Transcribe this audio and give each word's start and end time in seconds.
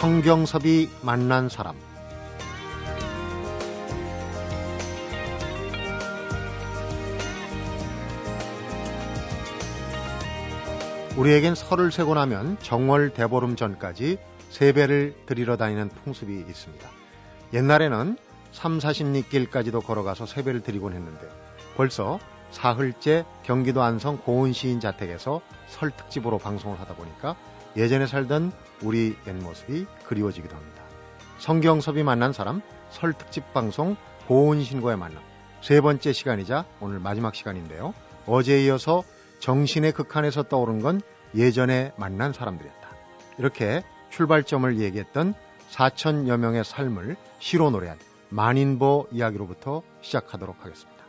성경섭이 0.00 0.88
만난 1.02 1.50
사람 1.50 1.76
우리에겐 11.18 11.54
설을 11.54 11.92
세고 11.92 12.14
나면 12.14 12.56
정월 12.60 13.12
대보름 13.12 13.56
전까지 13.56 14.16
세배를 14.48 15.16
드리러 15.26 15.58
다니는 15.58 15.90
풍습이 15.90 16.46
있습니다. 16.48 16.88
옛날에는 17.52 18.16
3, 18.52 18.78
40리 18.78 19.28
길까지도 19.28 19.82
걸어가서 19.82 20.24
세배를 20.24 20.62
드리곤 20.62 20.94
했는데 20.94 21.28
벌써 21.76 22.18
사흘째 22.52 23.26
경기도 23.42 23.82
안성 23.82 24.22
고은 24.24 24.54
시인 24.54 24.80
자택에서 24.80 25.42
설 25.66 25.90
특집으로 25.90 26.38
방송을 26.38 26.80
하다 26.80 26.94
보니까 26.94 27.36
예전에 27.76 28.06
살던 28.06 28.52
우리 28.82 29.16
옛 29.26 29.32
모습이 29.32 29.86
그리워지기도 30.06 30.54
합니다. 30.54 30.82
성경섭이 31.38 32.02
만난 32.02 32.32
사람 32.32 32.60
설 32.90 33.12
특집 33.12 33.52
방송 33.52 33.96
고은 34.26 34.62
신과의 34.62 34.96
만남 34.96 35.22
세 35.62 35.80
번째 35.80 36.12
시간이자 36.12 36.64
오늘 36.80 36.98
마지막 36.98 37.34
시간인데요. 37.34 37.94
어제에 38.26 38.64
이어서 38.64 39.02
정신의 39.38 39.92
극한에서 39.92 40.44
떠오른 40.44 40.80
건 40.80 41.00
예전에 41.34 41.92
만난 41.96 42.32
사람들이었다. 42.32 42.88
이렇게 43.38 43.82
출발점을 44.10 44.78
얘기했던 44.80 45.34
4천여 45.70 46.36
명의 46.36 46.64
삶을 46.64 47.16
시로 47.38 47.70
노래한 47.70 47.98
만인보 48.28 49.08
이야기로부터 49.12 49.82
시작하도록 50.02 50.64
하겠습니다. 50.64 50.99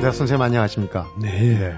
네, 0.00 0.12
선생님 0.12 0.40
안녕하십니까? 0.40 1.12
네. 1.20 1.74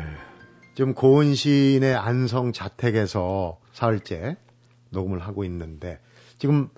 지금 0.74 0.92
고은 0.92 1.34
시인의 1.34 1.94
안성 1.94 2.52
자택에서 2.52 3.58
사흘째 3.72 4.36
녹음을 4.90 5.20
하고 5.20 5.42
있는데 5.44 5.98
지금 6.36 6.68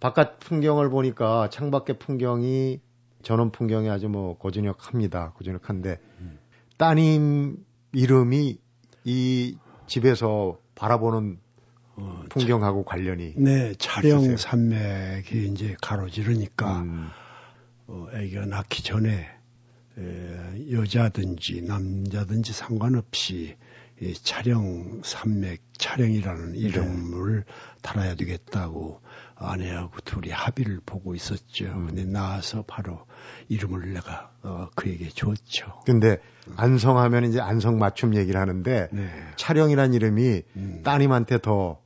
바깥 0.00 0.40
풍경을 0.40 0.88
보니까 0.88 1.50
창밖의 1.50 1.98
풍경이 1.98 2.80
전원 3.22 3.52
풍경이 3.52 3.90
아주 3.90 4.08
뭐 4.08 4.38
고즈넉합니다. 4.38 5.34
고즈넉한데 5.36 5.98
음. 6.20 6.38
따님 6.78 7.58
이름이 7.92 8.58
이 9.04 9.58
집에서 9.86 10.58
바라보는 10.76 11.38
어, 11.96 12.22
풍경하고 12.30 12.84
차, 12.84 12.90
관련이 12.90 13.34
네 13.36 13.74
차령 13.74 14.20
있으세요? 14.20 14.36
산맥이 14.38 15.46
이제 15.48 15.76
가로지르니까 15.82 16.80
음. 16.80 17.08
어, 17.86 18.06
아기가 18.14 18.46
낳기 18.46 18.82
전에 18.82 19.10
에, 19.10 19.39
여자든지 20.70 21.62
남자든지 21.62 22.52
상관없이 22.52 23.56
이 24.00 24.14
차령 24.14 25.02
산맥 25.04 25.62
차령이라는 25.76 26.52
네. 26.52 26.58
이름을 26.58 27.44
달아야 27.82 28.14
되겠다고 28.14 29.00
아내하고 29.34 30.00
둘이 30.04 30.30
합의를 30.30 30.80
보고 30.84 31.14
있었죠. 31.14 31.66
음. 31.66 31.86
근데 31.88 32.04
나와서 32.04 32.64
바로 32.66 33.04
이름을 33.48 33.92
내가 33.92 34.32
어, 34.42 34.70
그에게 34.74 35.10
줬죠. 35.10 35.82
근데 35.84 36.18
안성하면 36.56 37.26
이제 37.26 37.40
안성 37.40 37.78
맞춤 37.78 38.16
얘기를 38.16 38.40
하는데 38.40 38.88
네. 38.90 39.10
차령이란 39.36 39.92
이름이 39.92 40.42
음. 40.56 40.80
따님한테 40.82 41.40
더 41.40 41.80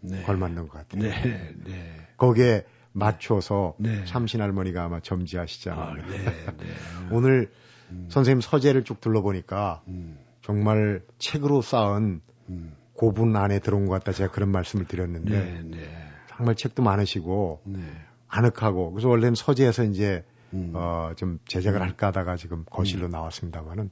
네. 0.00 0.22
걸맞는 0.22 0.68
것 0.68 0.88
같아요. 0.88 1.02
네. 1.02 1.54
네. 1.64 1.96
거기에 2.16 2.64
맞춰서 2.94 3.74
네. 3.78 4.04
참신 4.04 4.40
할머니가 4.40 4.84
아마 4.84 5.00
점지하시잖아요. 5.00 5.82
아, 5.82 5.94
네, 5.94 6.02
네. 6.02 6.46
오늘 7.10 7.50
음. 7.90 8.06
선생님 8.08 8.40
서재를 8.40 8.84
쭉 8.84 9.00
둘러보니까 9.00 9.82
음. 9.88 10.16
정말 10.42 11.02
책으로 11.18 11.60
쌓은 11.60 12.20
음. 12.48 12.76
고분 12.94 13.34
안에 13.34 13.58
들어온 13.58 13.86
것 13.86 13.94
같다 13.94 14.12
제가 14.12 14.30
그런 14.30 14.50
말씀을 14.50 14.86
드렸는데 14.86 15.44
네, 15.44 15.62
네. 15.64 15.88
정말 16.28 16.54
책도 16.54 16.84
많으시고 16.84 17.62
네. 17.64 17.80
아늑하고 18.28 18.92
그래서 18.92 19.08
원래는 19.08 19.34
서재에서 19.34 19.82
이제 19.84 20.24
음. 20.52 20.72
어좀 20.74 21.40
제작을 21.48 21.80
음. 21.80 21.82
할까 21.82 22.06
하다가 22.08 22.36
지금 22.36 22.64
거실로 22.70 23.06
음. 23.06 23.10
나왔습니다만은 23.10 23.90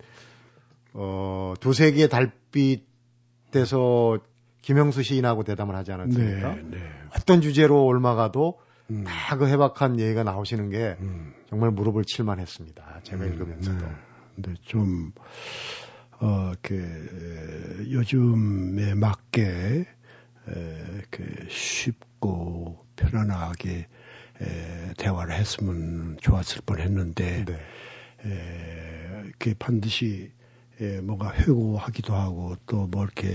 어 0.94 1.54
두세 1.58 1.90
개의 1.90 2.08
달빛에서 2.08 2.84
김영수 4.60 5.02
시인하고 5.02 5.42
대담을 5.42 5.74
하지 5.74 5.90
않았습니까? 5.90 6.54
네, 6.54 6.62
네. 6.70 6.78
어떤 7.16 7.40
주제로 7.40 7.84
올마가도 7.84 8.60
음. 8.92 9.04
다그 9.04 9.48
해박한 9.48 9.98
얘기가 9.98 10.22
나오시는 10.22 10.70
게 10.70 10.96
음. 11.00 11.32
정말 11.48 11.70
무릎을 11.70 12.04
칠만했습니다. 12.04 13.00
제가 13.02 13.24
음, 13.24 13.32
읽으면서도. 13.32 13.84
네. 13.86 13.92
근데 14.34 14.54
좀, 14.62 15.12
어, 16.20 16.52
그, 16.62 17.86
요즘에 17.90 18.94
맞게, 18.94 19.86
에, 20.48 21.02
그, 21.10 21.46
쉽고 21.48 22.84
편안하게 22.96 23.88
에, 24.40 24.92
대화를 24.96 25.34
했으면 25.34 26.16
좋았을 26.20 26.62
뻔 26.64 26.80
했는데, 26.80 27.44
네. 27.44 27.60
에, 28.24 29.30
그 29.38 29.54
반드시 29.58 30.32
에, 30.80 31.00
뭔가 31.00 31.32
회고하기도 31.34 32.14
하고 32.14 32.56
또 32.66 32.86
뭐 32.86 33.04
이렇게 33.04 33.34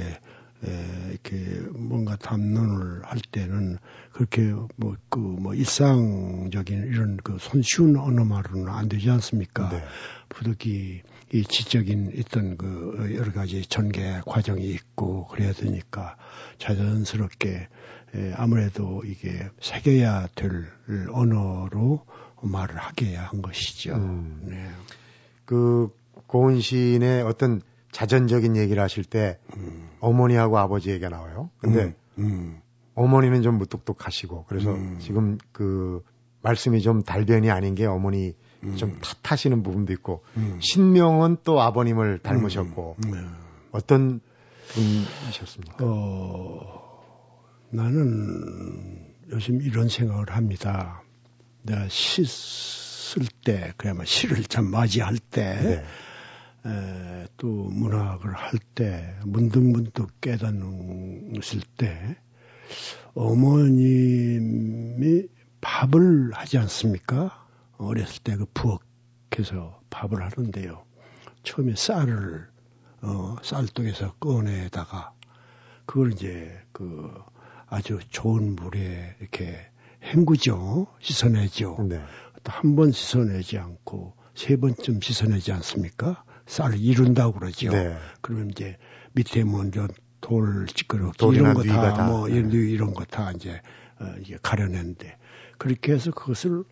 에, 0.66 1.12
이렇게 1.12 1.36
뭔가 1.76 2.16
담론을 2.16 3.04
할 3.04 3.20
때는 3.32 3.78
그렇게 4.12 4.42
뭐 4.76 4.96
그뭐 5.10 5.40
뭐 5.40 5.54
일상적인 5.54 6.88
이런 6.88 7.18
그 7.18 7.38
손쉬운 7.40 7.96
언어말로는 7.98 8.68
안 8.70 8.90
되지 8.90 9.10
않습니까? 9.12 9.70
네. 9.70 9.84
부득이 10.30 11.02
이 11.34 11.44
지적인 11.44 12.14
있던 12.16 12.58
그 12.58 13.14
여러 13.16 13.32
가지 13.32 13.66
전개 13.66 14.22
과정이 14.26 14.66
있고 14.72 15.28
그래야 15.28 15.52
되니까 15.54 16.16
자연스럽게 16.58 17.68
에, 18.16 18.34
아무래도 18.36 19.04
이게 19.06 19.50
새겨야 19.60 20.30
될 20.36 20.68
언어로 21.12 22.06
말을 22.42 22.78
하게 22.78 23.16
한 23.16 23.42
것이죠. 23.42 23.96
음. 23.96 24.42
네. 24.44 24.70
그 25.46 25.90
고은 26.28 26.62
시인의 26.62 27.24
어떤 27.24 27.62
자전적인 27.98 28.56
얘기를 28.58 28.84
하실 28.84 29.04
때 29.04 29.40
음. 29.56 29.90
어머니하고 30.02 30.60
아버지 30.60 30.92
얘기가 30.92 31.10
나와요. 31.10 31.50
근데 31.58 31.96
음. 32.20 32.24
음. 32.24 32.62
어머니는 32.94 33.42
좀 33.42 33.58
무뚝뚝하시고 33.58 34.46
그래서 34.48 34.72
음. 34.72 35.00
지금 35.00 35.40
그 35.52 36.04
말씀이 36.44 36.82
좀 36.82 37.02
달변이 37.02 37.50
아닌 37.50 37.74
게 37.74 37.88
어머니 37.88 38.36
음. 38.62 38.76
좀 38.76 39.00
탓하시는 39.02 39.64
부분도 39.64 39.94
있고 39.94 40.22
신명은 40.60 41.38
또 41.44 41.60
아버님을 41.60 42.20
닮으셨고 42.20 42.98
네. 43.00 43.18
어떤 43.72 44.22
분이셨습니까? 44.68 45.78
어, 45.80 47.02
나는 47.72 49.08
요즘 49.32 49.60
이런 49.60 49.90
생각을 49.90 50.30
합니다. 50.30 51.02
내가 51.64 51.88
시쓸 51.90 53.24
때, 53.44 53.74
그야말로 53.76 54.06
시를 54.06 54.44
참 54.44 54.70
맞이할 54.70 55.18
때, 55.18 55.60
네. 55.62 55.84
에, 56.66 57.28
또 57.38 57.48
문학을 57.48 58.34
할 58.34 58.60
때 58.76 59.16
문득문득 59.26 60.22
깨닫는을 60.22 61.42
때 61.78 62.18
어머님이 63.14 65.28
밥을 65.62 66.32
하지 66.34 66.58
않습니까? 66.60 67.46
어렸을 67.78 68.24
때 68.24 68.36
그 68.36 68.46
부엌에서 68.54 69.82
밥을 69.90 70.22
하는데요. 70.24 70.84
처음에 71.44 71.76
쌀을 71.76 72.48
어, 73.02 73.36
쌀독에서 73.44 74.14
꺼내다가 74.20 75.14
그걸 75.86 76.12
이제 76.14 76.52
그 76.72 77.12
아주 77.68 78.00
좋은 78.10 78.56
물에 78.56 79.16
이렇게 79.20 79.58
헹구죠. 80.04 80.88
씻어내죠. 81.00 81.78
네. 81.90 82.04
한번 82.46 82.92
씻어내지 82.92 83.58
않고 83.58 84.14
세 84.36 84.56
번쯤 84.58 85.02
씻어내지 85.02 85.52
않습니까? 85.54 86.24
쌀을 86.48 86.80
이룬다고 86.80 87.34
그러죠. 87.40 87.70
네. 87.72 87.96
그러면 88.22 88.50
이제 88.52 88.78
밑에 89.14 89.44
먼저 89.44 89.88
뭐돌 90.22 90.68
찌끄러기 90.68 91.18
이런 91.34 91.54
거 91.54 91.62
다 91.64 92.08
뭐 92.08 92.28
이런, 92.30 92.50
네. 92.50 92.58
이런 92.58 92.94
거 92.94 93.06
다 93.06 93.32
이제 93.32 93.62
어, 94.00 94.14
이게 94.20 94.38
가려내는데 94.42 95.18
그렇게 95.58 95.94
해서 95.94 96.12
그것을 96.12 96.64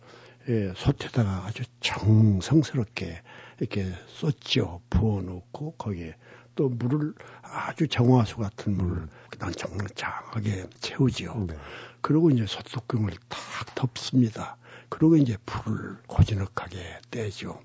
예, 0.48 0.72
솥에다가 0.76 1.44
아주 1.46 1.64
정성스럽게 1.80 3.20
이렇게 3.58 3.92
쏟죠. 4.06 4.80
부어놓고 4.90 5.72
거기에 5.72 6.14
또 6.54 6.68
물을 6.68 7.14
아주 7.42 7.88
정화수 7.88 8.36
같은 8.36 8.76
물을 8.76 8.96
음. 8.98 9.08
그다음 9.30 9.52
정말 9.52 9.88
장하게 9.94 10.66
채우죠. 10.80 11.46
네. 11.48 11.56
그리고 12.00 12.30
이제 12.30 12.46
솥뚜껑을 12.46 13.10
탁 13.28 13.74
덮습니다. 13.74 14.56
그리고 14.88 15.16
이제 15.16 15.36
불을 15.46 15.98
고즈넉하게 16.06 16.78
떼죠. 17.10 17.60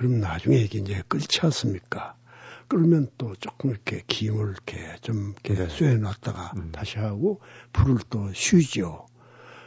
그럼 0.00 0.18
나중에 0.18 0.56
이게 0.56 0.78
이제 0.78 1.02
끓지 1.08 1.40
않습니까? 1.42 2.16
끓으면 2.68 3.10
또 3.18 3.34
조금 3.36 3.68
이렇게 3.68 4.02
김을 4.06 4.52
이렇게 4.52 4.96
좀 5.02 5.34
이렇게 5.44 5.54
네. 5.54 5.68
쇠해 5.68 5.98
놨다가 5.98 6.54
음. 6.56 6.72
다시 6.72 6.98
하고 6.98 7.42
불을 7.74 7.98
또 8.08 8.32
쉬죠. 8.32 9.06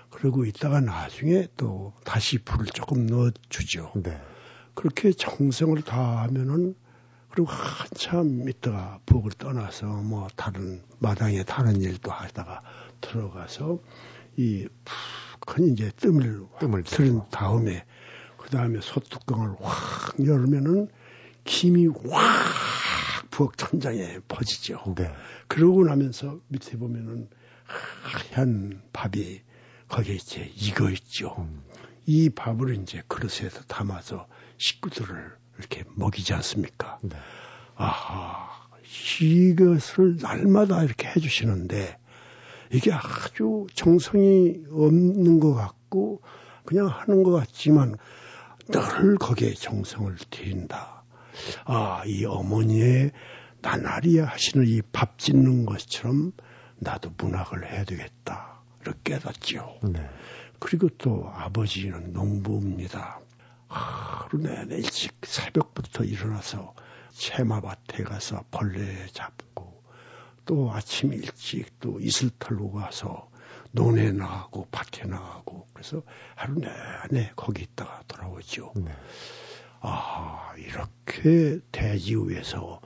그리고 0.10 0.44
있다가 0.44 0.82
나중에 0.82 1.46
또 1.56 1.94
다시 2.04 2.40
불을 2.40 2.66
조금 2.66 3.06
넣어주죠. 3.06 3.92
네. 3.98 4.20
그렇게 4.74 5.14
정성을 5.14 5.80
다하면은 5.84 6.74
그리고 7.30 7.52
한참 7.52 8.50
있다가 8.50 9.02
부엌을 9.06 9.34
떠나서 9.34 9.86
뭐 9.86 10.28
다른 10.36 10.82
마당에 10.98 11.44
다른 11.44 11.80
일도 11.80 12.10
하다가 12.10 12.64
들어가서 13.02 13.84
이 14.38 14.68
푹한 15.40 15.68
이제 15.68 15.92
뜸을 15.96 16.48
뜸을 16.60 16.84
들은 16.86 17.22
다음에 17.30 17.84
그 17.84 17.93
다음에 18.54 18.80
소뚜껑을 18.82 19.56
확 19.60 20.16
열면은 20.24 20.88
김이 21.44 21.88
확 21.88 23.30
부엌 23.32 23.58
천장에 23.58 24.20
퍼지죠. 24.28 24.94
네. 24.96 25.12
그러고 25.48 25.84
나면서 25.84 26.40
밑에 26.48 26.78
보면은 26.78 27.30
하얀 27.66 28.82
밥이 28.94 29.42
거기에 29.88 30.16
이제 30.16 30.52
익어 30.56 30.90
있죠. 30.92 31.36
음. 31.40 31.64
이 32.06 32.30
밥을 32.30 32.76
이제 32.76 33.02
그릇에서 33.08 33.64
담아서 33.68 34.28
식구들을 34.58 35.32
이렇게 35.58 35.84
먹이지 35.96 36.34
않습니까? 36.34 37.00
네. 37.02 37.16
아하, 37.76 38.50
이것을 39.22 40.18
날마다 40.22 40.84
이렇게 40.84 41.08
해주시는데 41.08 41.98
이게 42.72 42.92
아주 42.92 43.66
정성이 43.74 44.64
없는 44.72 45.40
것 45.40 45.54
같고 45.54 46.22
그냥 46.66 46.88
하는 46.88 47.24
것 47.24 47.32
같지만 47.32 47.96
늘 48.68 49.18
거기에 49.18 49.54
정성을 49.54 50.16
들인다. 50.30 51.04
아, 51.66 52.04
이 52.06 52.26
어머니의 52.26 53.12
나날이 53.62 54.20
하시는 54.20 54.66
이 54.68 54.82
밥 54.92 55.18
짓는 55.18 55.66
것처럼 55.66 56.32
나도 56.76 57.12
문학을 57.18 57.70
해야 57.72 57.84
되겠다. 57.86 58.62
이렇게 58.82 59.14
깨닫지요. 59.16 59.80
네. 59.84 60.10
그리고 60.60 60.90
또 60.98 61.30
아버지는 61.34 62.14
농부입니다. 62.14 63.20
하루 63.68 64.38
내내 64.40 64.76
일찍 64.78 65.14
새벽부터 65.24 66.04
일어나서 66.04 66.74
채마밭에 67.12 68.04
가서 68.04 68.44
벌레 68.52 69.08
잡고 69.14 69.84
또 70.46 70.72
아침 70.74 71.14
일찍 71.14 71.80
또 71.80 72.00
이슬 72.00 72.30
털고 72.38 72.72
가서 72.74 73.30
논에 73.74 74.12
나가고 74.12 74.68
밭에 74.72 75.08
나가고 75.08 75.68
그래서 75.74 76.04
하루 76.36 76.60
내내 76.60 77.32
거기 77.36 77.64
있다가 77.64 78.04
돌아오죠. 78.08 78.72
네. 78.76 78.92
아 79.82 80.54
이렇게 80.58 81.60
대지 81.72 82.16
위에서 82.16 82.80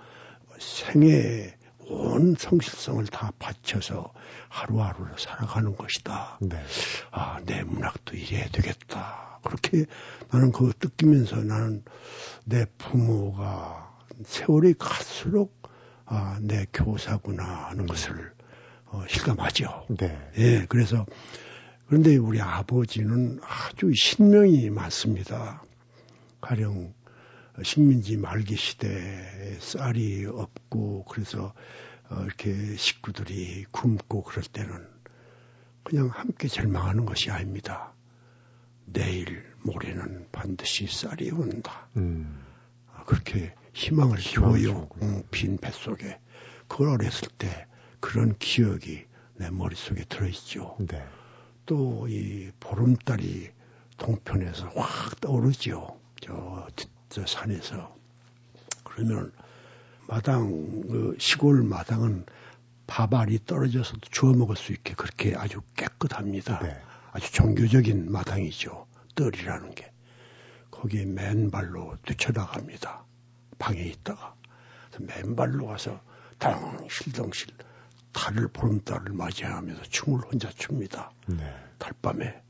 생애 0.60 1.56
온 1.90 2.36
성실성을 2.38 3.06
다 3.08 3.32
바쳐서 3.38 4.14
하루하루를 4.50 5.14
살아가는 5.18 5.76
것이다. 5.76 6.40
네. 6.42 6.62
아, 7.12 7.40
내 7.46 7.64
문학도 7.64 8.16
이래야 8.16 8.48
되겠다. 8.50 9.40
그렇게 9.44 9.86
나는 10.30 10.52
그거 10.52 10.74
느끼면서 10.82 11.38
나는 11.38 11.84
내 12.44 12.66
부모가 12.78 13.98
세월이 14.26 14.74
갈수록 14.78 15.62
아, 16.06 16.40
내 16.42 16.66
교사구나 16.74 17.44
하는 17.70 17.86
것을 17.86 18.37
어, 18.90 19.04
실감하죠. 19.08 19.86
네. 19.98 20.32
예, 20.38 20.66
그래서 20.68 21.06
그런데 21.88 22.16
우리 22.18 22.42
아버지는 22.42 23.40
아주 23.44 23.92
신명이 23.94 24.70
많습니다. 24.70 25.64
가령 26.42 26.94
식민지 27.64 28.18
말기 28.18 28.56
시대에 28.56 29.58
쌀이 29.60 30.26
없고 30.26 31.06
그래서 31.06 31.54
어, 32.10 32.24
이렇게 32.24 32.76
식구들이 32.78 33.66
굶고 33.72 34.24
그럴 34.24 34.44
때는 34.44 34.88
그냥 35.84 36.08
함께 36.08 36.48
절망하는 36.48 37.06
것이 37.06 37.32
아닙니다. 37.32 37.94
내일 38.86 39.44
모레는 39.64 40.28
반드시 40.32 40.88
쌀이 40.88 41.32
온다. 41.32 41.90
음. 41.98 42.46
아, 42.94 43.04
그렇게 43.04 43.54
희망을 43.74 44.18
줘요. 44.18 44.90
응, 45.02 45.24
빈 45.32 45.58
뱃속에. 45.58 46.20
그걸 46.68 46.90
어렸을 46.90 47.30
때 47.38 47.68
그런 48.00 48.38
기억이 48.38 49.06
내 49.36 49.50
머릿속에 49.50 50.04
들어있죠. 50.06 50.78
네. 50.80 51.04
또이 51.66 52.52
보름달이 52.60 53.50
동편에서 53.98 54.70
확 54.76 55.20
떠오르죠. 55.22 56.00
저, 56.22 56.68
저 57.10 57.26
산에서. 57.26 57.96
그러면 58.84 59.32
마당, 60.08 60.82
그 60.88 61.16
시골 61.20 61.64
마당은 61.64 62.26
밥알이 62.88 63.40
떨어져서 63.46 63.98
주워 64.10 64.34
먹을 64.34 64.56
수 64.56 64.72
있게 64.72 64.94
그렇게 64.94 65.36
아주 65.36 65.62
깨끗합니다. 65.76 66.60
네. 66.60 66.82
아주 67.12 67.32
종교적인 67.34 68.12
마당이죠. 68.12 68.88
뜰이라는 69.16 69.76
게. 69.76 69.92
거기에 70.72 71.06
맨발로 71.06 71.98
뛰쳐나갑니다. 72.06 73.04
방에 73.60 73.82
있다가. 73.82 74.36
맨발로 75.00 75.68
가서 75.68 76.02
덩실덩실 76.40 77.50
달을 78.18 78.48
보름달을 78.48 79.14
맞이하면서 79.14 79.84
춤을 79.84 80.22
혼자 80.22 80.50
춥니다. 80.50 81.12
네. 81.28 81.38
달밤에 81.78 82.42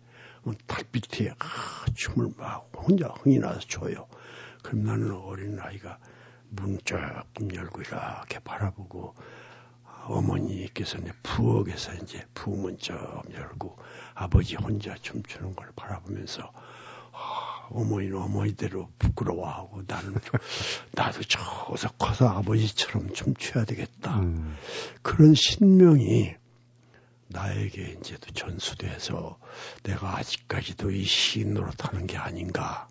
달빛에 0.65 1.33
아, 1.37 1.85
춤을 1.93 2.31
막 2.37 2.71
혼자 2.73 3.07
흥이 3.07 3.39
나서 3.39 3.59
춰요. 3.59 4.07
그럼 4.63 4.85
나는 4.85 5.11
어린 5.11 5.59
아이가 5.59 5.99
문 6.49 6.79
조금 6.85 7.53
열고 7.53 7.81
이렇게 7.81 8.39
바라보고 8.39 9.13
어머니께서 10.05 10.99
는 10.99 11.11
부엌에서 11.21 11.95
이제 11.95 12.25
부문 12.33 12.77
좀 12.77 12.97
열고 13.33 13.77
아버지 14.13 14.55
혼자 14.55 14.95
춤추는 14.95 15.53
걸 15.53 15.69
바라보면서 15.75 16.49
아, 17.11 17.46
어머니는 17.69 18.17
어머니대로 18.17 18.89
부끄러워하고 18.99 19.83
나는 19.87 20.15
나도 20.93 21.21
저서 21.23 21.89
커서 21.97 22.27
아버지처럼 22.27 23.13
춤춰야 23.13 23.65
되겠다. 23.65 24.19
음. 24.19 24.55
그런 25.01 25.33
신명이 25.33 26.35
나에게 27.29 27.97
이제도 27.99 28.31
전수돼서 28.31 29.37
내가 29.83 30.17
아직까지도 30.17 30.91
이 30.91 31.03
시인으로 31.03 31.71
타는 31.71 32.07
게 32.07 32.17
아닌가 32.17 32.87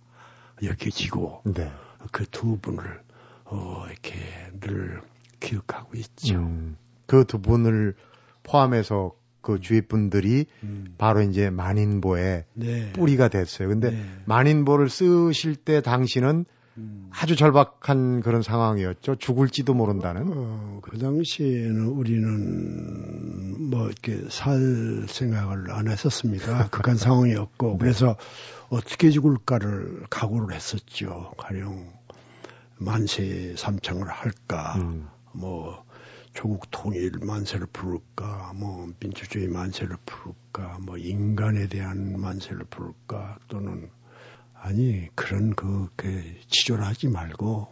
여겨지고 0.62 1.43
네. 1.44 1.73
그두 2.12 2.58
분을 2.61 3.02
어, 3.44 3.84
이렇게 3.88 4.14
늘 4.61 5.00
기억하고 5.40 5.97
있죠. 5.97 6.37
음, 6.37 6.76
그두 7.06 7.40
분을 7.40 7.95
포함해서 8.42 9.14
그 9.47 9.61
주위 9.61 9.81
분들이 9.81 10.47
음. 10.65 10.97
바로 10.99 11.23
이제 11.23 11.50
만인보의 11.50 12.45
네. 12.55 12.93
뿌리가 12.93 13.29
됐어요. 13.29 13.69
근데 13.69 13.93
네. 13.93 14.05
만인보를 14.25 14.91
쓰실 14.91 15.55
때 15.55 15.81
당시는 15.81 16.45
음. 16.79 17.11
아주 17.12 17.37
절박한 17.37 18.23
그런 18.23 18.43
상황이었죠. 18.43 19.15
죽을지도 19.15 19.73
모른다는. 19.73 20.25
어, 20.26 20.81
그 20.83 20.99
당시에는 20.99 21.87
우리는 21.87 23.71
뭐 23.71 23.87
이렇게 23.87 24.19
살 24.31 25.07
생각을 25.09 25.71
안 25.71 25.87
했었습니다. 25.87 26.69
극한 26.71 26.97
상황이었고 26.97 27.71
네. 27.79 27.79
그래서 27.79 28.17
어떻게 28.69 29.11
죽을까를 29.11 30.07
각오를 30.11 30.57
했었죠. 30.57 31.35
가령 31.38 31.87
만세 32.79 33.55
삼창을 33.57 34.09
할까, 34.09 34.75
음. 34.79 35.07
뭐 35.33 35.86
조국 36.37 36.71
통일 36.71 37.12
만세를 37.21 37.66
부를까, 37.73 38.52
뭐 38.55 38.88
민주주의 39.00 39.49
만세를 39.49 39.97
부를까, 40.07 40.78
뭐 40.83 40.97
인간에 40.97 41.66
대한 41.66 42.21
만세를 42.21 42.66
부를까, 42.71 43.38
또는 43.49 43.90
아니 44.55 45.09
그런 45.16 45.55
그, 45.57 45.88
그 45.97 46.23
치졸하지 46.49 47.09
말고 47.09 47.66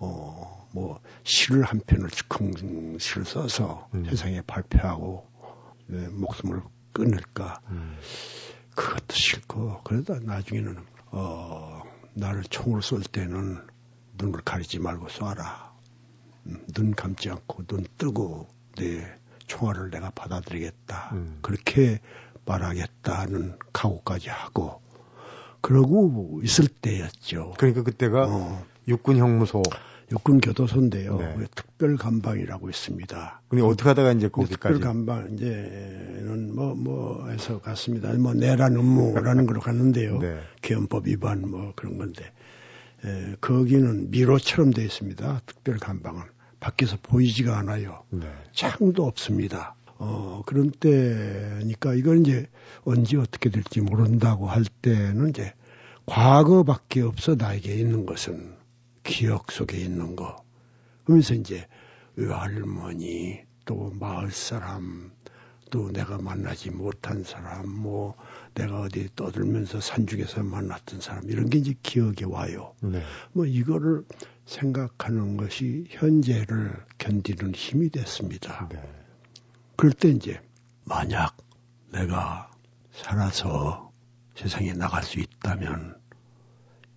어 0.00 0.54
뭐 0.74 1.00
시를 1.22 1.62
한 1.62 1.80
편을 1.86 2.10
즉흥 2.10 2.98
시를 2.98 3.24
써서 3.24 3.88
음. 3.94 4.04
세상에 4.04 4.42
발표하고 4.42 5.24
네, 5.86 6.08
목숨을 6.08 6.62
끊을까 6.92 7.60
음. 7.70 7.96
그것도 8.74 9.14
싫고 9.14 9.82
그러다 9.84 10.18
나중에는 10.18 10.84
어 11.12 11.80
나를 12.14 12.42
총으로 12.42 12.80
쏠 12.80 13.02
때는 13.02 13.64
눈을 14.18 14.40
가리지 14.44 14.80
말고 14.80 15.06
쏴라. 15.06 15.73
음, 16.46 16.64
눈 16.72 16.94
감지 16.94 17.30
않고 17.30 17.64
눈 17.66 17.84
뜨고 17.98 18.46
내 18.76 19.06
총알을 19.46 19.90
내가 19.90 20.10
받아들이겠다. 20.10 21.10
음. 21.12 21.38
그렇게 21.42 22.00
말하겠다는 22.46 23.58
각오까지 23.72 24.28
하고 24.28 24.80
그러고 25.60 26.40
있을 26.42 26.68
때였죠. 26.68 27.54
그러니까 27.56 27.82
그때가 27.82 28.26
어. 28.28 28.64
육군 28.86 29.16
형무소 29.16 29.62
육군 30.12 30.40
교도소인데요. 30.40 31.16
네. 31.16 31.36
특별 31.54 31.96
감방이라고 31.96 32.68
있습니다. 32.68 33.40
근데 33.48 33.64
어떻게 33.64 33.88
하다가 33.88 34.12
이제 34.12 34.28
거기까지? 34.28 34.74
특별 34.74 34.80
감방 34.80 35.32
이제는 35.32 36.54
뭐뭐 36.54 36.74
뭐 36.74 37.28
해서 37.30 37.60
갔습니다. 37.60 38.12
뭐 38.12 38.34
내란 38.34 38.76
음모라는 38.76 39.46
걸로 39.46 39.60
갔는데요. 39.60 40.18
네. 40.18 40.38
기헌법 40.60 41.06
위반 41.06 41.48
뭐 41.50 41.72
그런 41.74 41.96
건데 41.96 42.30
에, 43.04 43.36
거기는 43.40 44.10
미로처럼 44.10 44.72
되어 44.72 44.84
있습니다. 44.84 45.42
특별 45.46 45.78
감방은 45.78 46.22
밖에서 46.60 46.96
보이지가 47.02 47.58
않아요. 47.58 48.04
네. 48.10 48.26
창도 48.52 49.04
없습니다. 49.04 49.76
어, 49.98 50.42
그런 50.46 50.70
때니까 50.70 51.94
이건 51.94 52.22
이제 52.22 52.48
언제 52.84 53.16
어떻게 53.16 53.50
될지 53.50 53.80
모른다고 53.80 54.46
할 54.48 54.64
때는 54.82 55.30
이제 55.30 55.52
과거밖에 56.06 57.02
없어 57.02 57.34
나에게 57.34 57.74
있는 57.74 58.06
것은 58.06 58.56
기억 59.02 59.52
속에 59.52 59.78
있는 59.78 60.16
거. 60.16 60.36
그러면서 61.04 61.34
이제 61.34 61.66
외할머니 62.16 63.40
또 63.64 63.92
마을 63.98 64.30
사람 64.30 65.12
또 65.70 65.90
내가 65.90 66.18
만나지 66.18 66.70
못한 66.70 67.24
사람 67.24 67.68
뭐 67.68 68.16
내가 68.54 68.82
어디 68.82 69.08
떠들면서 69.16 69.80
산중에서 69.80 70.42
만났던 70.42 71.00
사람 71.00 71.28
이런 71.28 71.48
게 71.48 71.58
이제 71.58 71.74
기억에 71.82 72.24
와요. 72.26 72.74
네. 72.80 73.02
뭐 73.32 73.46
이거를 73.46 74.04
생각하는 74.46 75.36
것이 75.36 75.86
현재를 75.90 76.84
견디는 76.98 77.54
힘이 77.54 77.90
됐습니다. 77.90 78.68
네. 78.70 78.82
그럴 79.76 79.92
때 79.92 80.08
이제 80.10 80.40
만약 80.84 81.36
내가 81.90 82.50
살아서 82.92 83.92
세상에 84.36 84.72
나갈 84.72 85.02
수 85.02 85.18
있다면 85.18 86.00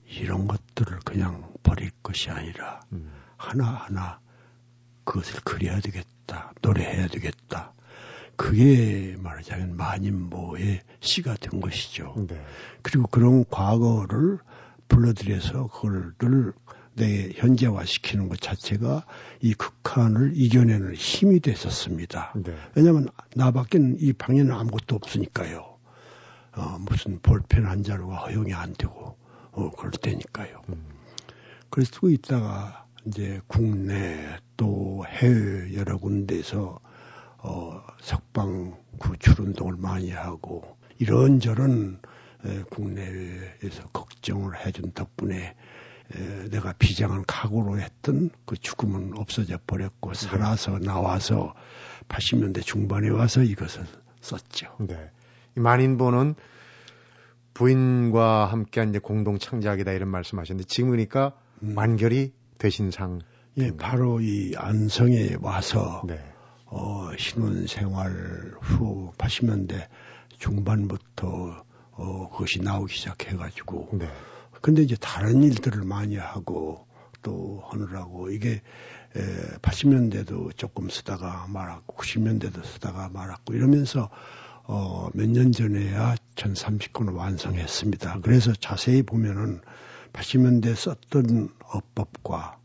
이런 0.06 0.48
것들을 0.48 1.00
그냥 1.06 1.54
버릴 1.64 1.92
것이 2.04 2.30
아니라 2.30 2.82
음. 2.92 3.12
하나하나 3.38 4.20
그것을 5.04 5.40
그려야 5.42 5.80
되겠다, 5.80 6.54
노래해야 6.62 7.08
되겠다. 7.08 7.74
그게 8.38 9.16
말하자면 9.20 9.76
만인보의 9.76 10.82
시가 11.02 11.36
된 11.36 11.60
것이죠. 11.60 12.14
네. 12.28 12.40
그리고 12.84 13.08
그런 13.08 13.44
과거를 13.50 14.40
불러들여서 14.88 15.68
그거를 15.68 16.54
내 16.96 17.30
현재화 17.36 17.84
시키는 17.86 18.30
것 18.30 18.40
자체가 18.40 19.06
이 19.42 19.54
극한을 19.54 20.32
이겨내는 20.36 20.96
힘이 20.96 21.40
됐었습니다. 21.40 22.34
네. 22.44 22.56
왜냐하면 22.76 23.08
나밖에는 23.36 23.98
이 24.00 24.14
방에는 24.14 24.52
아무것도 24.52 24.96
없으니까요. 24.96 25.78
어, 26.54 26.78
무슨 26.80 27.20
볼펜 27.20 27.66
한 27.66 27.84
자루가 27.84 28.16
허용이 28.16 28.54
안 28.54 28.74
되고 28.74 29.18
어, 29.52 29.72
그럴 29.72 29.92
때니까요. 29.92 30.62
음. 30.70 30.86
그래서 31.70 31.92
쓰고 31.94 32.10
있다가 32.10 32.86
이제 33.06 33.42
국내 33.48 34.38
또 34.56 35.04
해외 35.08 35.76
여러 35.76 35.98
군데서 35.98 36.80
어, 37.38 37.82
석방 38.02 38.78
구출 39.00 39.42
운동을 39.42 39.76
많이 39.78 40.12
하고 40.12 40.78
이런저런 41.00 42.00
에, 42.46 42.64
국내에서 42.70 43.88
걱정을 43.94 44.66
해준 44.66 44.92
덕분에 44.92 45.56
에, 46.16 46.50
내가 46.50 46.74
비장한 46.74 47.24
각오로 47.28 47.80
했던 47.80 48.30
그 48.46 48.58
죽음은 48.58 49.18
없어져 49.18 49.58
버렸고 49.68 50.14
네. 50.14 50.28
살아서 50.28 50.80
나와서 50.80 51.54
80년대 52.10 52.64
중반에 52.64 53.10
와서 53.10 53.44
이것을 53.44 53.86
썼죠. 54.22 54.76
네. 54.80 55.12
이 55.58 55.60
만인보는 55.60 56.36
부인과 57.54 58.46
함께한 58.46 58.90
이제 58.90 59.00
공동 59.00 59.40
창작이다 59.40 59.92
이런 59.92 60.10
말씀하셨는데 60.10 60.68
지금 60.68 60.92
그러니까 60.92 61.34
음. 61.64 61.76
완결이 61.76 62.34
되신 62.60 62.92
상. 62.92 63.20
예, 63.58 63.72
바로 63.76 64.22
이 64.22 64.54
안성에 64.56 65.38
와서 65.42 66.04
네. 66.08 66.20
어, 66.70 67.10
신혼생활 67.18 68.54
후 68.62 69.12
80년대 69.18 69.88
중반부터 70.38 71.64
어, 71.92 72.30
그것이 72.30 72.62
나오기 72.62 72.94
시작해가지고. 72.96 73.90
네. 73.94 74.08
근데 74.62 74.82
이제 74.84 74.96
다른 75.00 75.44
일들을 75.44 75.84
많이 75.84 76.18
하고 76.18 76.86
또 77.22 77.64
하느라고 77.70 78.30
이게 78.30 78.62
에, 79.16 79.58
80년대도 79.62 80.56
조금 80.58 80.90
쓰다가 80.90 81.48
말았고 81.48 81.96
90년대도 81.96 82.64
쓰다가 82.66 83.10
말았고 83.10 83.54
이러면서 83.54 84.10
어, 84.64 85.10
몇 85.14 85.30
년 85.30 85.52
전에야 85.54 86.16
1030권을 86.36 87.16
완성했습니다. 87.16 88.20
그래서 88.22 88.54
자세히 88.54 89.02
보면은 89.02 89.62
80년대 90.14 90.76
썼던 90.76 91.50
어법과 91.72 92.60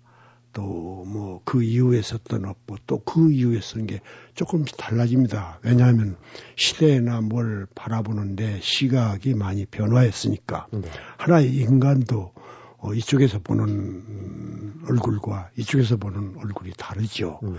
또 0.53 1.05
뭐 1.05 1.43
그 1.45 1.63
이후에 1.63 2.03
썼던 2.03 2.45
어법 2.45 2.87
또그 2.87 3.33
이후에 3.33 3.61
쓴 3.61 3.87
게 3.87 4.01
조금씩 4.35 4.77
달라집니다. 4.77 5.59
왜냐하면 5.63 6.17
시대나 6.57 7.21
뭘 7.21 7.67
바라보는데 7.75 8.61
시각이 8.63 9.35
많이 9.35 9.67
변화했으니까 9.67 10.69
네. 10.73 10.83
하나의 11.19 11.55
인간도 11.55 12.33
어, 12.79 12.95
이쪽에서 12.95 13.39
보는 13.39 14.83
얼굴과 14.89 15.51
이쪽에서 15.57 15.97
보는 15.97 16.37
얼굴이 16.39 16.73
다르죠. 16.77 17.39
네. 17.43 17.51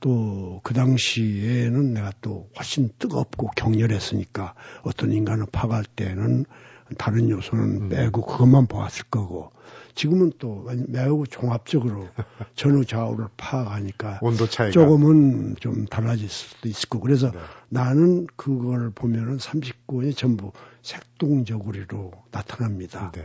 또그 0.00 0.74
당시에는 0.74 1.94
내가 1.94 2.12
또 2.20 2.48
훨씬 2.56 2.90
뜨겁고 2.98 3.50
격렬했으니까 3.56 4.54
어떤 4.82 5.12
인간을 5.12 5.46
파갈 5.52 5.84
때는 5.84 6.44
다른 6.98 7.30
요소는 7.30 7.64
음. 7.82 7.88
빼고 7.88 8.24
그것만 8.24 8.66
보았을 8.66 9.04
거고 9.10 9.52
지금은 9.96 10.32
또 10.38 10.68
매우 10.88 11.26
종합적으로 11.26 12.06
전후 12.54 12.84
좌우를 12.84 13.26
파악하니까 13.36 14.20
온도 14.22 14.46
차이가 14.46 14.70
조금은 14.70 15.56
좀 15.58 15.86
달라질 15.86 16.28
수도 16.28 16.68
있을 16.68 16.88
거고 16.90 17.04
그래서 17.04 17.32
네. 17.32 17.38
나는 17.70 18.26
그걸 18.36 18.90
보면은 18.90 19.38
39권이 19.38 20.14
전부 20.14 20.52
색동적으로 20.82 22.12
나타납니다. 22.30 23.10
네. 23.14 23.24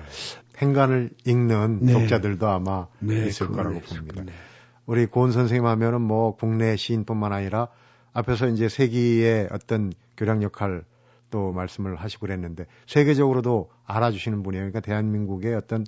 행간을 0.57 1.11
읽는 1.25 1.79
네. 1.81 1.93
독자들도 1.93 2.47
아마 2.47 2.87
네, 2.99 3.27
있을 3.27 3.49
거라고 3.49 3.81
봅니다. 3.81 4.23
네. 4.23 4.31
우리 4.85 5.05
고은 5.05 5.31
선생님 5.31 5.65
하면은 5.65 6.01
뭐 6.01 6.35
국내 6.37 6.77
시인뿐만 6.77 7.33
아니라 7.33 7.67
앞에서 8.13 8.47
이제 8.47 8.69
세기의 8.69 9.49
어떤 9.51 9.91
교량 10.15 10.41
역할 10.41 10.85
또 11.31 11.51
말씀을 11.51 11.97
하시고 11.97 12.27
그랬는데 12.27 12.65
세계적으로도 12.87 13.69
알아주시는 13.85 14.43
분이에요. 14.43 14.63
그러니까 14.63 14.79
대한민국의 14.79 15.53
어떤 15.55 15.85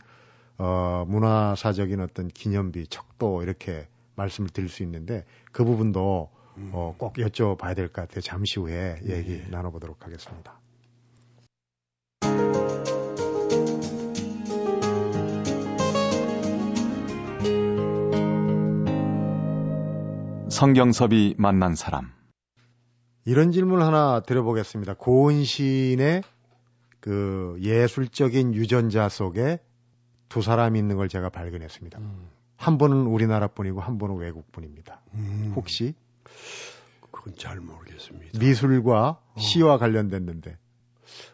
어 0.57 1.05
문화사적인 1.07 1.99
어떤 1.99 2.27
기념비, 2.27 2.87
척도 2.87 3.41
이렇게 3.43 3.87
말씀을 4.15 4.49
드릴 4.49 4.69
수 4.69 4.83
있는데 4.83 5.25
그 5.51 5.63
부분도 5.65 6.29
음. 6.57 6.69
어, 6.73 6.93
꼭 6.97 7.13
여쭤봐야 7.15 7.75
될 7.75 7.87
것 7.87 7.93
같아요. 8.03 8.21
잠시 8.21 8.59
후에 8.59 8.99
얘기 9.07 9.39
네. 9.39 9.47
나눠보도록 9.49 10.05
하겠습니다. 10.05 10.59
성경섭이 20.49 21.35
만난 21.37 21.73
사람. 21.75 22.11
이런 23.25 23.51
질문 23.51 23.81
하나 23.81 24.19
드려보겠습니다. 24.19 24.95
고은 24.95 25.43
시인의 25.43 26.23
그 26.99 27.57
예술적인 27.61 28.53
유전자 28.53 29.09
속에 29.09 29.59
두 30.33 30.41
사람이 30.41 30.79
있는 30.79 30.95
걸 30.97 31.09
제가 31.09 31.29
발견했습니다. 31.29 31.99
음. 31.99 32.27
한 32.57 32.79
분은 32.79 33.05
우리나라 33.05 33.45
분이고 33.45 33.81
한 33.81 33.99
분은 33.99 34.15
외국 34.15 34.51
분입니다. 34.51 34.99
음. 35.13 35.53
혹시? 35.55 35.93
그건 37.11 37.35
잘 37.37 37.59
모르겠습니다. 37.59 38.39
미술과 38.39 39.09
어. 39.09 39.39
시와 39.39 39.77
관련됐는데. 39.77 40.57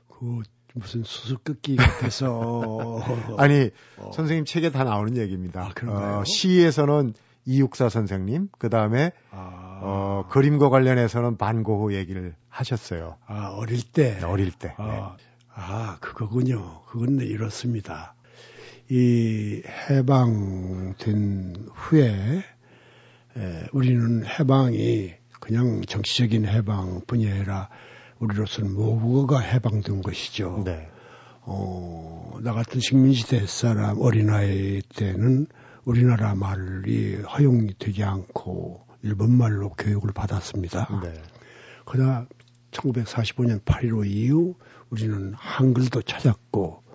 그 0.09 0.41
무슨 0.73 1.03
수수께끼 1.05 1.77
같아서. 1.77 2.99
아니, 3.39 3.69
어. 3.95 4.11
선생님 4.11 4.43
책에 4.43 4.69
다 4.69 4.83
나오는 4.83 5.15
얘기입니다. 5.15 5.71
아, 5.87 6.19
어, 6.19 6.23
시에서는 6.25 7.13
이육사 7.45 7.87
선생님, 7.87 8.49
그 8.57 8.69
다음에 8.69 9.13
아. 9.31 9.79
어, 9.81 10.25
그림과 10.29 10.67
관련해서는 10.67 11.37
반고흐 11.37 11.93
얘기를 11.93 12.35
하셨어요. 12.49 13.15
아 13.27 13.47
어릴 13.55 13.81
때. 13.81 14.17
네, 14.17 14.25
어릴 14.25 14.51
때. 14.51 14.75
아, 14.77 15.15
네. 15.17 15.23
아 15.53 15.97
그거군요. 16.01 16.81
그건 16.87 17.15
네, 17.15 17.25
이렇습니다. 17.25 18.13
이 18.91 19.61
해방된 19.89 21.67
후에 21.73 22.43
에, 23.37 23.67
우리는 23.71 24.25
해방이 24.25 25.13
그냥 25.39 25.81
정치적인 25.87 26.47
해방뿐이 26.47 27.29
아니라 27.29 27.69
우리로서는 28.17 28.73
모국어가 28.73 29.39
해방된 29.39 30.01
것이죠. 30.01 30.63
네. 30.65 30.89
어, 31.41 32.39
나 32.41 32.53
같은 32.53 32.79
식민지대 32.79 33.45
사람 33.45 34.01
어린아이 34.01 34.81
때는 34.95 35.45
우리나라 35.85 36.33
말이 36.33 37.15
허용이 37.17 37.75
되지 37.77 38.03
않고 38.03 38.87
일본말로 39.03 39.69
교육을 39.69 40.13
받았습니다. 40.13 40.99
네. 41.03 41.13
그러나 41.85 42.25
1945년 42.71 43.63
8.15 43.63 44.07
이후 44.07 44.55
우리는 44.89 45.33
한글도 45.35 46.01
찾았고 46.01 46.88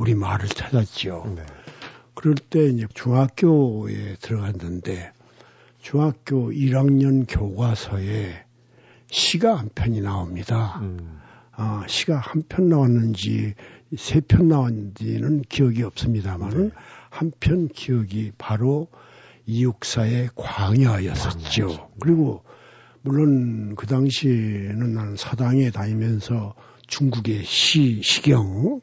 우리 0.00 0.14
말을 0.14 0.48
찾았죠. 0.48 1.34
네. 1.36 1.42
그럴 2.14 2.34
때 2.34 2.66
이제 2.68 2.86
중학교에 2.94 4.16
들어갔는데 4.22 5.12
중학교 5.78 6.50
1학년 6.50 7.26
교과서에 7.28 8.44
시가 9.10 9.56
한 9.56 9.68
편이 9.74 10.00
나옵니다. 10.00 10.78
음. 10.80 11.20
아, 11.52 11.84
시가 11.86 12.16
한 12.16 12.44
편 12.48 12.70
나왔는지 12.70 13.52
세 13.98 14.20
편 14.22 14.48
나왔는지는 14.48 15.42
기억이 15.50 15.82
없습니다만은 15.82 16.68
네. 16.68 16.74
한편 17.10 17.68
기억이 17.68 18.32
바로 18.38 18.88
이육사의 19.44 20.30
광야였었죠. 20.34 21.66
광야죠. 21.66 21.90
그리고 22.00 22.42
물론 23.02 23.74
그 23.76 23.86
당시에는 23.86 24.94
나는 24.94 25.16
사당에 25.16 25.70
다니면서 25.70 26.54
중국의 26.86 27.44
시, 27.44 28.00
시경 28.02 28.80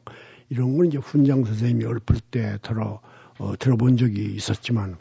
이런 0.48 0.76
건 0.76 0.86
이제 0.86 0.98
훈장 0.98 1.44
선생님이 1.44 1.84
얼플 1.84 2.20
때 2.30 2.58
들어 2.62 3.00
어, 3.38 3.54
들어본 3.58 3.96
적이 3.96 4.34
있었지만 4.34 4.96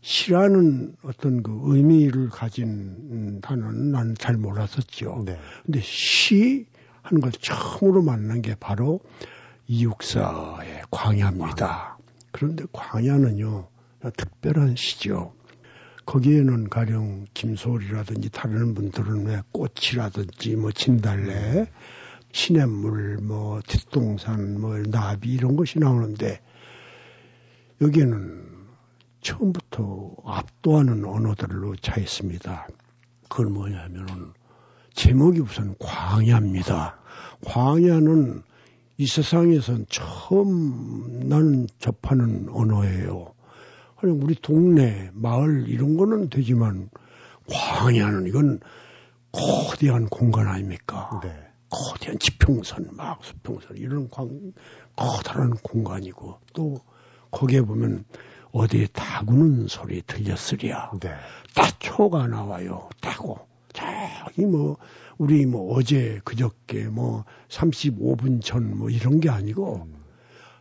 시라는 0.00 0.96
어떤 1.02 1.42
그 1.42 1.60
의미를 1.64 2.28
가진 2.28 3.40
단어는 3.40 3.90
나는 3.90 4.14
잘 4.14 4.36
몰랐었죠. 4.36 5.24
네. 5.26 5.38
근데 5.66 5.80
시 5.80 6.66
하는 7.02 7.20
걸 7.20 7.32
처음으로 7.32 8.02
만난 8.02 8.40
게 8.40 8.54
바로 8.58 9.00
이육사의 9.66 10.82
광야입니다. 10.90 11.98
그런데 12.30 12.64
광야는요 12.72 13.68
특별한 14.16 14.76
시죠. 14.76 15.34
거기에는 16.06 16.70
가령 16.70 17.26
김소리라든지 17.34 18.30
다른 18.30 18.72
분들은 18.74 19.26
왜 19.26 19.42
꽃이라든지 19.52 20.56
뭐 20.56 20.72
진달래, 20.72 21.66
시냇물, 22.32 23.18
뭐 23.22 23.60
뒷동산, 23.66 24.60
뭐 24.60 24.76
나비 24.90 25.32
이런 25.32 25.56
것이 25.56 25.78
나오는데 25.78 26.40
여기에는 27.80 28.48
처음부터 29.20 30.16
압도하는 30.24 31.04
언어들로 31.04 31.76
차 31.76 32.00
있습니다. 32.00 32.68
그건 33.28 33.52
뭐냐면은 33.52 34.32
제목이 34.94 35.40
우선 35.40 35.74
광야입니다. 35.78 36.98
광야는 37.44 38.42
이 38.96 39.06
세상에선 39.06 39.86
처음 39.88 41.28
나는 41.28 41.68
접하는 41.78 42.48
언어예요. 42.50 43.32
아니, 43.96 44.12
우리 44.12 44.34
동네, 44.34 45.10
마을 45.14 45.68
이런 45.68 45.96
거는 45.96 46.30
되지만 46.30 46.90
광야는 47.48 48.26
이건 48.26 48.60
거대한 49.30 50.08
공간 50.08 50.48
아닙니까? 50.48 51.20
네. 51.22 51.47
거대한 51.70 52.18
지평선, 52.18 52.88
막 52.96 53.22
수평선 53.24 53.76
이런 53.76 54.08
광, 54.10 54.52
커다란 54.96 55.50
공간이고 55.54 56.38
또 56.54 56.80
거기에 57.30 57.60
보면 57.62 58.04
어디에 58.52 58.86
타구는 58.86 59.68
소리 59.68 60.02
들렸으랴. 60.02 60.92
네. 61.00 61.10
따초가 61.54 62.26
나와요. 62.28 62.88
타고. 63.00 63.46
저기 63.72 64.46
뭐 64.46 64.78
우리 65.18 65.46
뭐 65.46 65.74
어제 65.76 66.20
그저께 66.24 66.84
뭐 66.88 67.24
35분 67.48 68.42
전 68.42 68.74
뭐 68.74 68.88
이런 68.90 69.20
게 69.20 69.28
아니고 69.28 69.82
음. 69.86 69.94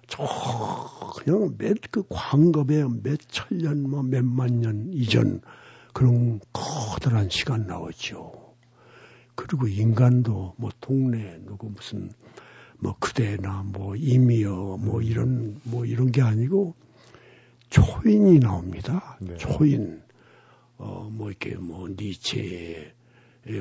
저 0.07 0.23
그냥 1.15 1.55
몇 1.57 1.77
그 1.91 2.03
광겁에 2.09 2.83
몇 3.03 3.19
천년 3.29 3.89
뭐 3.89 4.03
몇만 4.03 4.59
년 4.59 4.89
이전 4.93 5.41
그런 5.93 6.39
커다란 6.53 7.29
시간 7.29 7.65
나오죠. 7.65 8.46
그리고 9.37 9.67
인간도 9.67 10.55
뭐 10.57 10.71
동네 10.81 11.39
누구 11.45 11.69
무슨 11.69 12.11
뭐 12.79 12.95
그대나 12.99 13.63
뭐 13.63 13.95
이미여 13.95 14.79
뭐 14.81 15.01
이런 15.01 15.61
뭐 15.63 15.85
이런 15.85 16.11
게 16.11 16.23
아니고 16.23 16.75
초인이 17.69 18.39
나옵니다. 18.39 19.17
네. 19.21 19.37
초인 19.37 20.01
어뭐 20.77 21.29
이렇게 21.29 21.55
뭐 21.55 21.87
니체의 21.87 22.91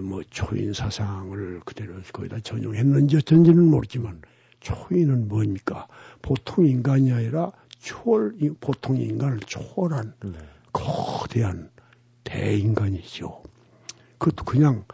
뭐 0.03 0.23
초인 0.31 0.73
사상을 0.73 1.61
그대로 1.65 1.95
거기다 2.11 2.41
전용했는지 2.41 3.19
어쩐지는 3.19 3.67
모르지만 3.67 4.23
초인은 4.61 5.29
뭡니까? 5.29 5.89
보통 6.23 6.67
인간이 6.67 7.13
아니라 7.13 7.53
초월, 7.79 8.35
보통 8.61 8.97
인간을 8.97 9.41
초월한 9.41 10.15
네. 10.25 10.33
거대한 10.73 11.71
대인간이죠. 12.25 13.43
그것도 14.19 14.45
그냥 14.45 14.85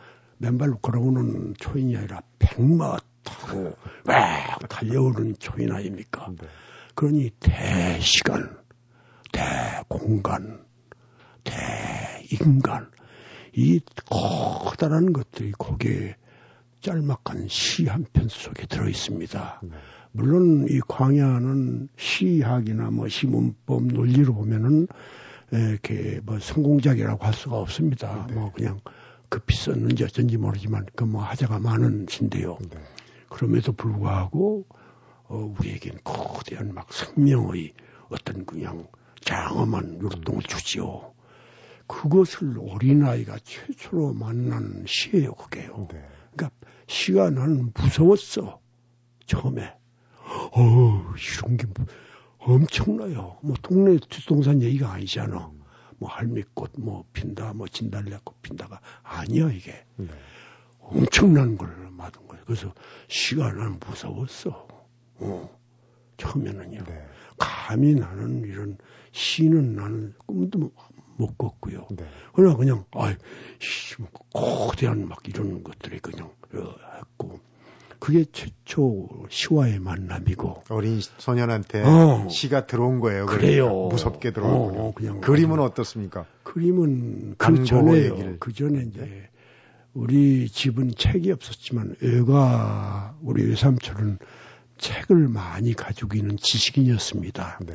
맨발로 0.43 0.79
걸어오는 0.79 1.55
초인이 1.59 1.97
아니라 1.97 2.21
백마 2.41 2.99
타고 3.23 3.77
막 4.05 4.69
달려오는 4.69 5.37
초인 5.39 5.73
아닙니까? 5.73 6.29
네. 6.37 6.47
그러니 6.97 7.31
대시간, 7.39 8.59
대공간, 9.33 10.65
대인간, 11.45 12.91
이 13.55 13.81
커다란 14.11 15.13
것들이 15.13 15.53
거기에 15.53 16.17
짤막한 16.81 17.47
시 17.49 17.87
한 17.89 18.05
편 18.13 18.29
속에 18.29 18.67
들어 18.67 18.89
있습니다. 18.89 19.61
네. 19.63 19.71
물론 20.11 20.67
이 20.69 20.81
광야는 20.81 21.89
시학이나 21.97 22.91
뭐 22.91 23.09
시문법 23.09 23.85
논리로 23.87 24.35
보면은 24.35 24.89
이렇게 25.53 26.21
뭐 26.25 26.41
성공작이라고 26.41 27.25
할 27.25 27.33
수가 27.33 27.57
없습니다. 27.59 28.27
네. 28.29 28.35
뭐 28.35 28.51
그냥 28.53 28.81
급히 29.33 29.57
썼는지 29.57 30.05
어쩐지 30.05 30.37
모르지만 30.37 30.85
그 30.95 31.05
뭐 31.05 31.23
하자가 31.23 31.59
많은 31.59 32.07
신데요. 32.09 32.59
네. 32.71 32.79
그럼에도 33.31 33.73
불구하고 33.73 34.67
어, 35.25 35.55
우리에겐 35.59 35.99
거대한 36.05 36.75
막 36.75 36.93
생명의 36.93 37.73
어떤 38.11 38.45
그냥 38.45 38.87
장엄한 39.23 40.01
율동을 40.03 40.43
주지요. 40.43 41.15
그것을 41.87 42.57
어린아이가 42.59 43.39
최초로 43.43 44.13
만난 44.15 44.85
시예요, 44.87 45.33
그게요. 45.35 45.89
네. 45.91 46.05
그러니까 46.35 46.51
시가 46.87 47.31
나는 47.31 47.73
무서웠어. 47.75 48.61
처음에. 49.27 49.75
어, 50.53 51.15
이런 51.39 51.57
게 51.57 51.67
뭐, 51.75 51.87
엄청나요. 52.39 53.39
뭐 53.43 53.57
동네 53.63 53.99
뒷동산 54.11 54.61
얘기가 54.63 54.93
아니잖아. 54.93 55.51
뭐 56.03 56.11
할미꽃 56.11 56.73
뭐 56.79 57.05
핀다, 57.13 57.55
뭐 57.55 57.69
진달래꽃 57.69 58.43
핀다가 58.43 58.81
아니야 59.05 59.53
이게. 59.53 59.73
네. 59.95 60.09
엄청난 60.81 61.57
걸 61.57 61.69
맞은 61.93 62.27
거예요. 62.27 62.45
그래서 62.45 62.75
시가 63.07 63.53
나는 63.53 63.79
무서웠어. 63.79 64.67
어. 65.21 65.61
처음에는요. 66.17 66.85
네. 66.85 67.07
감히 67.39 67.95
나는 67.95 68.43
이런 68.43 68.79
시는 69.13 69.77
나는 69.77 70.13
꿈도 70.27 70.73
못 71.17 71.39
꿨고요. 71.39 71.87
네. 71.93 72.05
그러나 72.35 72.57
그냥 72.57 72.85
아이 72.91 73.15
거대한 74.33 75.07
막 75.07 75.21
이런 75.29 75.63
것들이 75.63 76.01
그냥 76.01 76.35
어, 76.55 76.75
했고 76.99 77.39
그게 78.03 78.25
최초 78.33 79.09
시와의 79.29 79.79
만남이고 79.79 80.65
어린 80.71 81.01
소년한테 81.19 81.85
어, 81.85 82.29
시가 82.29 82.67
들어온 82.67 82.99
거예요. 82.99 83.27
그러니까. 83.27 83.47
그래요. 83.47 83.89
무섭게 83.91 84.33
들어온 84.33 84.77
어, 84.77 84.93
그냥 84.93 85.21
그림은 85.21 85.61
어떻습니까? 85.61 86.27
그림은 86.43 87.37
그 87.39 87.65
전에 87.65 88.37
그 88.41 88.53
전에 88.53 88.83
이제 88.89 89.29
우리 89.95 90.49
집은 90.49 90.95
책이 90.97 91.31
없었지만 91.31 91.95
애가 92.03 93.19
우리 93.23 93.49
외삼촌은 93.49 94.19
책을 94.79 95.29
많이 95.29 95.73
가지고 95.73 96.17
있는 96.17 96.37
지식인이었습니다. 96.39 97.61
네. 97.67 97.75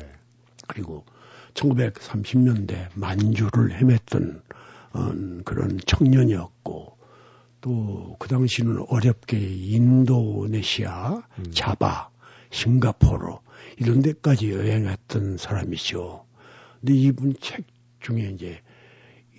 그리고 0.66 1.06
1930년대 1.54 2.88
만주를 2.96 3.80
헤맸던 3.80 4.42
어, 4.92 5.10
그런 5.46 5.80
청년이었고 5.86 6.97
또 7.60 7.98
그 8.18 8.28
당시는 8.28 8.84
어렵게 8.88 9.38
인도네시아, 9.38 11.22
음. 11.38 11.50
자바, 11.52 12.10
싱가포르 12.50 13.36
이런 13.78 14.02
데까지 14.02 14.50
여행했던 14.50 15.38
사람이죠. 15.38 16.26
근데 16.80 16.94
이분 16.94 17.34
책 17.40 17.64
중에 18.00 18.30
이제 18.34 18.60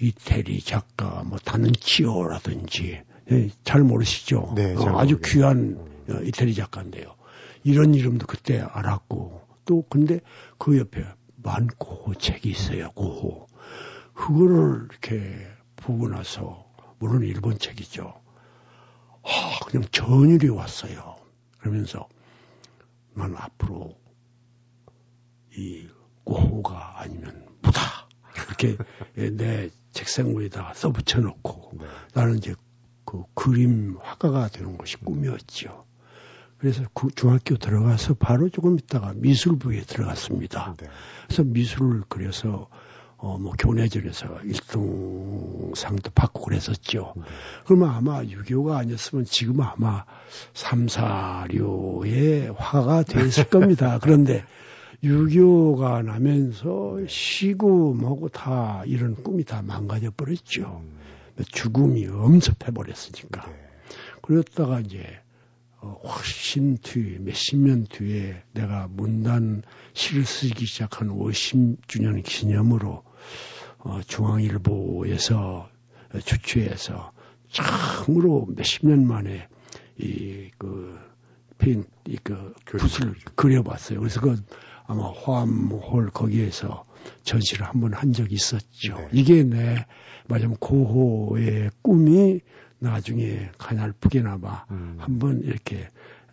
이태리 0.02 0.62
작가 0.62 1.24
뭐 1.24 1.38
다는치오라든지 1.40 3.02
예, 3.32 3.50
잘 3.64 3.84
모르시죠? 3.84 4.54
네, 4.56 4.76
어, 4.76 4.98
아주 4.98 5.20
귀한 5.24 5.78
어, 6.10 6.20
이태리 6.24 6.56
작가인데요. 6.56 7.16
이런 7.64 7.94
이름도 7.94 8.26
그때 8.26 8.60
알았고 8.60 9.42
또 9.66 9.84
근데 9.90 10.22
그 10.58 10.80
옆에 10.80 11.06
많고 11.36 12.16
책이 12.16 12.50
있어요. 12.50 12.92
고 12.92 13.48
그거를 14.14 14.88
이렇게 14.90 15.48
보고 15.76 16.08
나서 16.08 16.69
물론 17.00 17.24
일본 17.24 17.58
책이죠. 17.58 18.14
아, 19.24 19.60
그냥 19.66 19.88
전율이 19.92 20.50
왔어요. 20.50 21.16
그러면서 21.58 22.08
난 23.14 23.36
앞으로 23.36 23.98
이 25.56 25.88
고호가 26.24 27.02
아니면 27.02 27.48
무다 27.62 27.82
이렇게 28.48 28.78
내 29.36 29.70
책상 29.92 30.38
위에다 30.38 30.74
써붙여 30.74 31.20
놓고 31.20 31.72
네. 31.80 31.86
나는 32.14 32.38
이제 32.38 32.56
그 33.06 33.24
그림 33.34 33.98
화가가 34.02 34.50
되는 34.50 34.78
것이 34.78 34.98
꿈이었죠. 34.98 35.86
그래서 36.58 36.84
중학교 37.16 37.56
들어가서 37.56 38.16
바로 38.16 38.50
조금 38.50 38.78
있다가 38.78 39.14
미술부에 39.16 39.82
들어갔습니다. 39.82 40.76
네. 40.78 40.88
그래서 41.26 41.44
미술을 41.44 42.04
그려서 42.10 42.70
어, 43.22 43.38
뭐, 43.38 43.54
교내전에서 43.60 44.40
1등 44.46 45.76
상도 45.76 46.10
받고 46.12 46.44
그랬었죠. 46.46 47.14
네. 47.18 47.24
그러면 47.66 47.90
아마 47.90 48.24
6.25가 48.24 48.78
아니었으면 48.78 49.26
지금 49.26 49.60
아마 49.60 50.06
3, 50.54 50.86
4류의 50.86 52.56
화가 52.58 53.04
됐을 53.04 53.44
겁니다. 53.52 54.00
그런데 54.02 54.46
6.25가 55.04 56.04
나면서 56.04 56.98
시구뭐고 57.08 58.30
다 58.30 58.84
이런 58.86 59.16
꿈이 59.22 59.44
다 59.44 59.62
망가져 59.64 60.12
버렸죠. 60.12 60.82
음. 60.82 61.00
죽음이 61.52 62.08
엄습해 62.08 62.72
버렸으니까. 62.72 63.46
네. 63.48 63.54
그랬다가 64.22 64.80
이제 64.80 65.04
어, 65.82 65.98
훨씬 66.04 66.78
뒤, 66.78 67.18
몇십 67.20 67.60
년 67.60 67.86
뒤에 67.86 68.44
내가 68.54 68.88
문단 68.90 69.64
시를 69.94 70.26
쓰기 70.26 70.66
시작한 70.66 71.10
50주년 71.10 72.22
기념으로 72.24 73.04
어, 73.80 74.02
중앙일보에서 74.06 75.70
주최해서 76.26 77.12
참으로 77.52 78.48
몇십 78.56 78.88
년 78.88 79.06
만에 79.08 79.48
이그 79.98 80.98
페인 81.58 81.86
이그 82.08 82.54
붓을 82.66 83.16
그려봤어요. 83.36 84.00
그래서 84.00 84.22
그 84.22 84.36
아마 84.86 85.12
호암홀 85.12 86.10
거기에서 86.12 86.86
전시를 87.24 87.66
한 87.66 87.80
번 87.82 87.94
한 87.94 88.14
적이 88.14 88.36
있었죠. 88.36 88.96
네. 88.98 89.10
이게 89.14 89.44
내 89.44 89.86
마지막 90.28 90.60
고호의 90.60 91.72
꿈이 91.82 92.42
나중에 92.80 93.50
가날프게나마 93.58 94.66
음. 94.72 94.96
한번 95.00 95.42
이렇게 95.44 95.78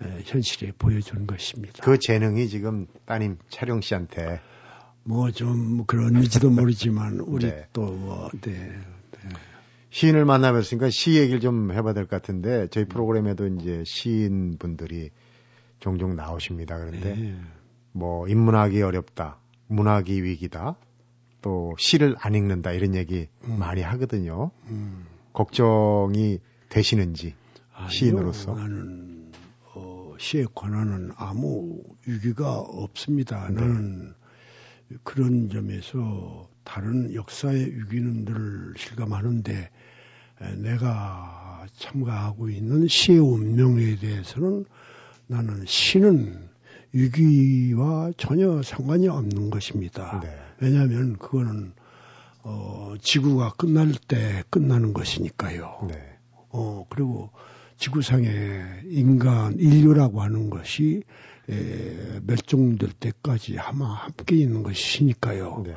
에, 0.02 0.22
현실에 0.24 0.72
보여주는 0.78 1.26
것입니다. 1.26 1.82
그 1.82 1.98
재능이 1.98 2.48
지금 2.48 2.86
따님 3.04 3.38
차령 3.48 3.80
씨한테 3.80 4.40
뭐 5.06 5.30
좀 5.30 5.84
그런지도 5.86 6.50
모르지만 6.50 7.20
우리 7.20 7.46
네. 7.46 7.66
또 7.72 7.82
뭐 7.82 8.28
네. 8.40 8.52
네. 8.52 9.28
시인을 9.90 10.24
만나뵀으니까 10.26 10.90
시 10.90 11.16
얘기를 11.16 11.40
좀 11.40 11.72
해봐야 11.72 11.94
될 11.94 12.06
것 12.06 12.10
같은데 12.20 12.68
저희 12.70 12.84
프로그램에도 12.84 13.46
이제 13.46 13.82
시인 13.86 14.58
분들이 14.58 15.10
종종 15.80 16.16
나오십니다. 16.16 16.76
그런데 16.78 17.14
네. 17.14 17.36
뭐 17.92 18.28
인문학이 18.28 18.82
어렵다, 18.82 19.38
문학이 19.68 20.22
위기다, 20.22 20.76
또 21.40 21.74
시를 21.78 22.16
안 22.18 22.34
읽는다 22.34 22.72
이런 22.72 22.94
얘기 22.94 23.28
음. 23.44 23.58
많이 23.58 23.80
하거든요. 23.82 24.50
음. 24.68 25.06
걱정이 25.32 26.40
되시는지 26.68 27.34
아니요, 27.72 27.88
시인으로서 27.90 28.54
나는 28.54 29.30
어, 29.74 30.14
시의 30.18 30.46
권한은 30.54 31.12
아무 31.16 31.80
위기가 32.06 32.58
없습니다. 32.58 33.48
네. 33.48 33.54
나는 33.60 34.14
그런 35.02 35.50
점에서 35.50 36.48
다른 36.64 37.14
역사의 37.14 37.66
위기는 37.76 38.24
늘 38.24 38.74
실감하는데 38.76 39.70
내가 40.58 41.66
참가하고 41.76 42.50
있는 42.50 42.86
시의 42.88 43.18
운명에 43.18 43.96
대해서는 43.96 44.64
나는 45.26 45.64
시는 45.66 46.48
위기와 46.92 48.12
전혀 48.16 48.62
상관이 48.62 49.08
없는 49.08 49.50
것입니다. 49.50 50.20
네. 50.22 50.28
왜냐하면 50.60 51.16
그거는 51.18 51.72
어, 52.42 52.94
지구가 53.00 53.54
끝날 53.58 53.92
때 54.08 54.44
끝나는 54.50 54.92
것이니까요. 54.92 55.86
네. 55.88 56.16
어, 56.50 56.86
그리고 56.88 57.30
지구상에 57.76 58.82
인간, 58.88 59.58
인류라고 59.58 60.22
하는 60.22 60.48
것이 60.48 61.02
에, 61.50 62.20
멸종될 62.26 62.90
때까지 62.92 63.58
아마 63.58 63.86
함께 63.86 64.36
있는 64.36 64.62
것이니까요. 64.62 65.62
네. 65.64 65.74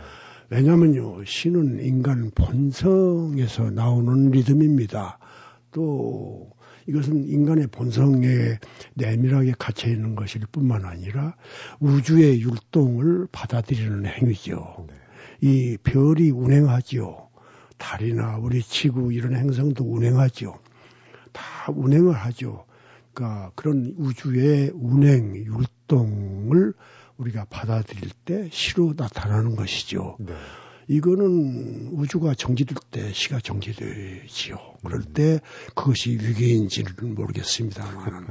왜냐면요, 0.50 1.24
시는 1.26 1.84
인간 1.86 2.32
본성에서 2.34 3.70
나오는 3.70 4.32
리듬입니다. 4.32 5.20
또 5.72 6.50
이것은 6.88 7.30
인간의 7.30 7.68
본성에 7.68 8.58
내밀하게 8.96 9.54
갇혀 9.60 9.90
있는 9.90 10.16
것일 10.16 10.42
뿐만 10.52 10.86
아니라 10.86 11.36
우주의 11.80 12.42
율동을 12.42 13.28
받아들이는 13.32 14.08
행위죠. 14.08 14.88
네. 14.88 14.96
이 15.42 15.78
별이 15.84 16.32
운행하지요. 16.32 17.30
달이나 17.78 18.38
우리 18.38 18.62
지구 18.62 19.14
이런 19.14 19.36
행성도 19.36 19.86
운행하지요. 19.86 20.58
다 21.32 21.72
운행을 21.72 22.14
하죠. 22.14 22.66
그러니까 23.20 23.52
그런 23.56 23.94
우주의 23.98 24.72
운행, 24.74 25.36
율동을 25.36 26.74
우리가 27.18 27.46
받아들일 27.50 28.12
때 28.24 28.48
시로 28.50 28.94
나타나는 28.96 29.58
것이죠. 29.58 30.16
네. 30.20 30.34
이거는 30.88 31.90
우주가 31.92 32.34
정지될 32.34 32.78
때 32.90 33.12
시가 33.12 33.42
정지되지요. 33.42 34.58
그럴 34.86 35.02
음. 35.02 35.14
때 35.14 35.42
그것이 35.76 36.12
위기인지는 36.12 37.14
모르겠습니다만 37.14 38.28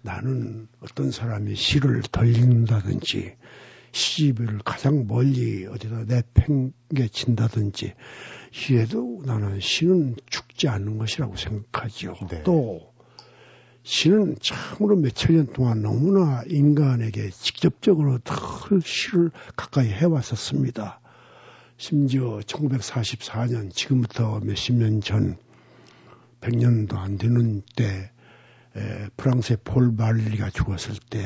나는 0.00 0.66
어떤 0.80 1.10
사람이 1.10 1.54
시를 1.54 2.00
덜 2.10 2.34
읽는다든지 2.34 3.36
시집을 3.92 4.60
가장 4.64 5.06
멀리 5.06 5.66
어디다 5.66 6.04
내팽개친다든지 6.04 7.92
이에도 8.70 9.22
나는 9.26 9.60
시는 9.60 10.16
죽지 10.30 10.68
않는 10.68 10.96
것이라고 10.96 11.36
생각하죠. 11.36 12.14
네. 12.30 12.42
또 12.44 12.95
시는 13.86 14.34
참으로 14.40 14.96
몇천 14.96 15.36
년 15.36 15.46
동안 15.52 15.80
너무나 15.80 16.42
인간에게 16.48 17.30
직접적으로 17.30 18.18
늘 18.18 18.82
시를 18.82 19.30
가까이 19.54 19.86
해왔었습니다. 19.86 21.00
심지어 21.76 22.40
1944년 22.44 23.72
지금부터 23.72 24.40
몇십 24.40 24.74
년 24.74 25.00
전 25.00 25.36
100년도 26.40 26.96
안 26.96 27.16
되는 27.16 27.62
때 27.76 28.10
에, 28.76 29.08
프랑스의 29.16 29.58
폴 29.62 29.92
말리가 29.92 30.50
죽었을 30.50 30.96
때 31.08 31.20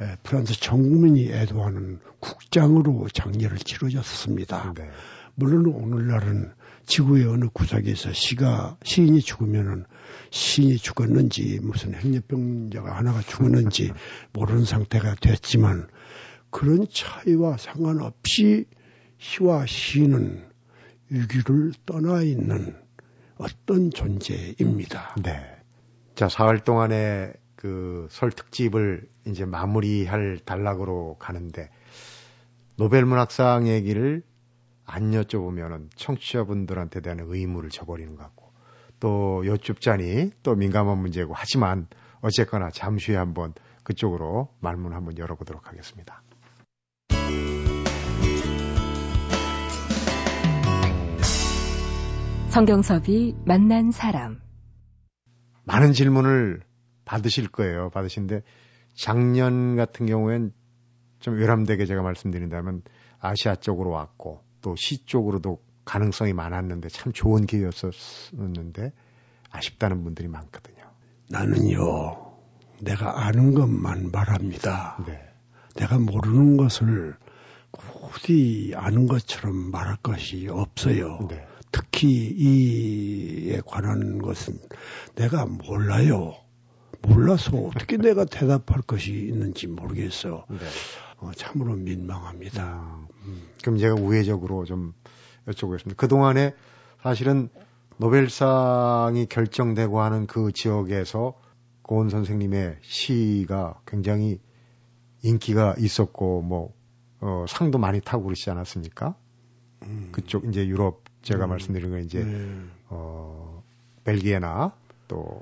에, 0.00 0.16
프랑스 0.24 0.58
전 0.58 0.82
국민이 0.82 1.30
애도하는 1.30 2.00
국장으로 2.18 3.06
장례를 3.14 3.58
치러졌습니다. 3.58 4.74
네. 4.76 4.90
물론 5.36 5.66
오늘날은 5.72 6.54
지구의 6.86 7.26
어느 7.26 7.46
구석에서 7.52 8.12
시가 8.12 8.76
시인이 8.82 9.20
죽으면은 9.20 9.84
시인이 10.30 10.78
죽었는지 10.78 11.60
무슨 11.62 11.94
행렬병자가 11.94 12.96
하나가 12.96 13.20
죽었는지 13.22 13.92
모르는 14.32 14.64
상태가 14.64 15.14
됐지만 15.14 15.88
그런 16.50 16.86
차이와 16.90 17.56
상관없이 17.56 18.66
시와 19.18 19.66
시인은 19.66 20.48
위기를 21.08 21.72
떠나 21.86 22.22
있는 22.22 22.76
어떤 23.36 23.90
존재입니다. 23.90 25.16
네. 25.22 25.40
자, 26.14 26.28
사흘 26.28 26.60
동안의 26.60 27.34
그설 27.56 28.30
특집을 28.30 29.08
이제 29.26 29.44
마무리할 29.44 30.38
단락으로 30.44 31.16
가는데 31.18 31.70
노벨 32.76 33.04
문학상 33.04 33.68
얘기를 33.68 34.22
안 34.86 35.10
여쭤보면은 35.12 35.88
청취자분들한테 35.96 37.00
대한 37.00 37.20
의무를 37.22 37.70
저버리는 37.70 38.14
것 38.14 38.22
같고 38.22 38.52
또 39.00 39.46
여쭙자니 39.46 40.32
또 40.42 40.54
민감한 40.54 40.98
문제고 40.98 41.32
하지만 41.34 41.86
어쨌거나 42.20 42.70
잠시 42.70 43.12
후에 43.12 43.18
한번 43.18 43.54
그쪽으로 43.82 44.48
말문 44.60 44.92
한번 44.94 45.18
열어보도록 45.18 45.68
하겠습니다. 45.68 46.22
성경섭이 52.48 53.34
만난 53.44 53.90
사람. 53.90 54.40
많은 55.64 55.92
질문을 55.92 56.62
받으실 57.04 57.48
거예요. 57.48 57.90
받으신데 57.90 58.42
작년 58.94 59.74
같은 59.74 60.06
경우엔 60.06 60.52
좀 61.18 61.34
외람되게 61.34 61.84
제가 61.84 62.02
말씀드린다면 62.02 62.82
아시아 63.18 63.56
쪽으로 63.56 63.90
왔고 63.90 64.43
또 64.64 64.74
시 64.76 65.04
쪽으로도 65.04 65.62
가능성이 65.84 66.32
많았는데 66.32 66.88
참 66.88 67.12
좋은 67.12 67.44
기회였었는데 67.44 68.92
아쉽다는 69.50 70.02
분들이 70.02 70.26
많거든요. 70.28 70.82
나는요, 71.28 72.34
내가 72.80 73.26
아는 73.26 73.52
것만 73.52 74.10
말합니다. 74.10 74.96
네. 75.06 75.20
내가 75.76 75.98
모르는 75.98 76.56
것을 76.56 77.14
굳이 77.72 78.72
아는 78.74 79.06
것처럼 79.06 79.54
말할 79.70 79.98
것이 80.02 80.48
없어요. 80.48 81.18
네. 81.28 81.46
특히 81.70 82.08
이에 82.34 83.60
관한 83.66 84.18
것은 84.18 84.58
내가 85.14 85.44
몰라요. 85.44 86.34
몰라서 87.02 87.54
어떻게 87.58 87.98
내가 87.98 88.24
대답할 88.24 88.80
것이 88.86 89.12
있는지 89.12 89.66
모르겠어. 89.66 90.46
네. 90.48 90.56
어, 91.18 91.30
참으로 91.36 91.74
민망합니다. 91.74 93.06
음. 93.26 93.42
그럼 93.62 93.78
제가 93.78 93.94
우회적으로 93.94 94.64
좀 94.64 94.94
여쭤보겠습니다. 95.46 95.96
그동안에 95.96 96.54
사실은 97.02 97.48
노벨상이 97.96 99.26
결정되고 99.26 100.00
하는 100.00 100.26
그 100.26 100.52
지역에서 100.52 101.34
고은 101.82 102.08
선생님의 102.08 102.78
시가 102.82 103.80
굉장히 103.86 104.40
인기가 105.22 105.74
있었고 105.78 106.42
뭐 106.42 106.72
어, 107.20 107.44
상도 107.48 107.78
많이 107.78 108.00
타고 108.00 108.24
그러지 108.24 108.50
않았습니까? 108.50 109.14
음. 109.84 110.08
그쪽 110.12 110.44
이제 110.46 110.66
유럽 110.66 111.02
제가 111.22 111.44
음. 111.46 111.50
말씀드린 111.50 111.90
건 111.90 112.02
이제 112.02 112.24
네. 112.24 112.60
어 112.88 113.62
벨기에나 114.04 114.74
또 115.08 115.40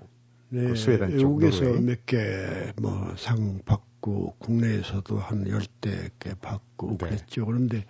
네, 0.50 0.68
그 0.68 0.76
스웨덴 0.76 1.18
쪽 1.18 1.36
외국에서 1.38 1.80
몇 1.80 2.04
개 2.06 2.72
뭐 2.80 3.14
상 3.16 3.60
받고 3.64 3.91
국내에서도 4.38 5.18
한 5.18 5.48
열대 5.48 6.10
개 6.18 6.34
받고 6.34 6.98
네. 6.98 7.06
그랬죠. 7.06 7.46
그런데 7.46 7.84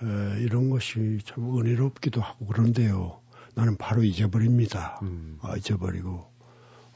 어, 0.00 0.36
이런 0.38 0.70
것이 0.70 1.18
참 1.24 1.58
은혜롭기도 1.58 2.20
하고 2.20 2.46
그런데요. 2.46 3.20
나는 3.54 3.76
바로 3.76 4.02
잊어버립니다. 4.02 4.98
음. 5.02 5.38
아, 5.42 5.56
잊어버리고 5.56 6.32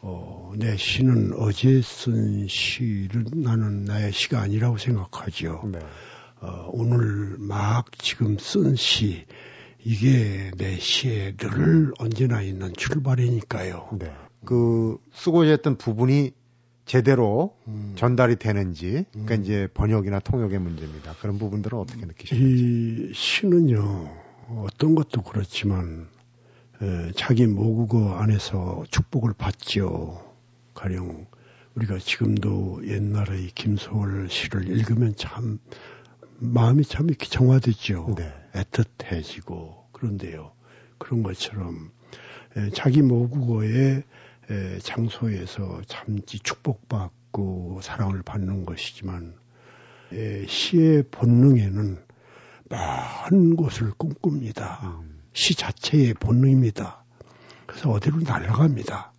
어, 0.01 0.53
내 0.57 0.77
시는 0.77 1.33
어제 1.35 1.83
쓴 1.83 2.47
시를 2.49 3.25
나는 3.35 3.85
나의 3.85 4.13
시가 4.13 4.41
아니라고 4.41 4.79
생각하죠. 4.79 5.63
네. 5.73 5.79
어, 6.41 6.69
오늘 6.73 7.37
막 7.39 7.87
지금 7.99 8.39
쓴 8.39 8.77
시, 8.77 9.27
이게 9.83 10.51
내 10.57 10.77
시에 10.79 11.35
늘 11.37 11.93
언제나 11.99 12.43
있는 12.43 12.73
출발이니까요. 12.77 13.97
네. 13.99 14.13
그 14.45 14.99
쓰고자 15.13 15.51
했던 15.51 15.77
부분이 15.77 16.33
제대로 16.87 17.57
음. 17.67 17.95
전달이 17.97 18.37
되는지, 18.37 19.05
그러니까 19.11 19.35
음. 19.35 19.43
이제 19.43 19.69
번역이나 19.75 20.21
통역의 20.21 20.61
문제입니다. 20.61 21.15
그런 21.21 21.37
부분들은 21.37 21.77
어떻게 21.77 22.07
느끼십니까? 22.07 22.49
이 22.49 23.13
시는요, 23.13 24.09
어떤 24.59 24.95
것도 24.95 25.23
그렇지만, 25.23 26.09
에, 26.81 27.11
자기 27.17 27.49
모국어 27.49 28.15
안에서 28.15 28.85
축복을 28.89 29.33
받죠. 29.37 30.25
가령, 30.75 31.27
우리가 31.75 31.99
지금도 31.99 32.83
옛날의 32.87 33.49
김소월 33.57 34.29
시를 34.31 34.69
읽으면 34.69 35.15
참, 35.17 35.59
마음이 36.39 36.85
참 36.85 37.09
이렇게 37.09 37.27
정화되죠. 37.27 38.15
네. 38.17 38.33
애틋해지고, 38.55 39.91
그런데요. 39.91 40.53
그런 40.99 41.25
것처럼, 41.25 41.91
에, 42.57 42.71
자기 42.71 43.03
모국어의 43.03 43.75
에, 43.75 44.05
장소에서 44.83 45.83
참지 45.87 46.39
축복받고 46.39 47.81
사랑을 47.83 48.23
받는 48.23 48.65
것이지만, 48.65 49.35
에, 50.13 50.47
시의 50.47 51.05
본능에는 51.11 52.05
먼 52.69 53.57
곳을 53.57 53.93
꿈꿉니다. 53.93 55.01
음. 55.03 55.21
시 55.33 55.55
자체의 55.55 56.15
본능입니다. 56.15 57.05
그래서 57.67 57.91
어디로 57.91 58.21
날아갑니다. 58.21 59.13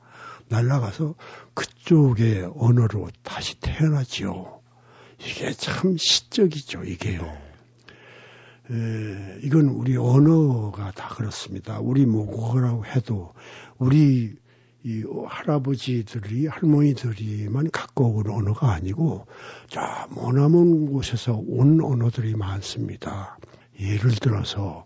날아가서 0.50 1.16
그쪽의 1.54 2.52
언어로 2.56 3.10
다시 3.22 3.60
태어나지요. 3.60 4.62
이게 5.20 5.52
참 5.52 5.98
시적이죠, 5.98 6.84
이게요. 6.84 7.22
에, 8.72 9.40
이건 9.44 9.70
우리 9.70 9.96
언어가 9.98 10.92
다 10.92 11.10
그렇습니다. 11.16 11.80
우리 11.80 12.06
모국어라고 12.06 12.86
해도 12.86 13.34
우리 13.78 14.36
이 14.88 15.04
할아버지들이 15.28 16.48
할머니들이만 16.48 17.72
갖고 17.72 18.06
온 18.06 18.30
언어가 18.30 18.72
아니고 18.72 19.26
저 19.68 19.82
머나먼 20.16 20.86
곳에서 20.86 21.44
온 21.46 21.84
언어들이 21.84 22.36
많습니다. 22.36 23.38
예를 23.82 24.12
들어서 24.12 24.86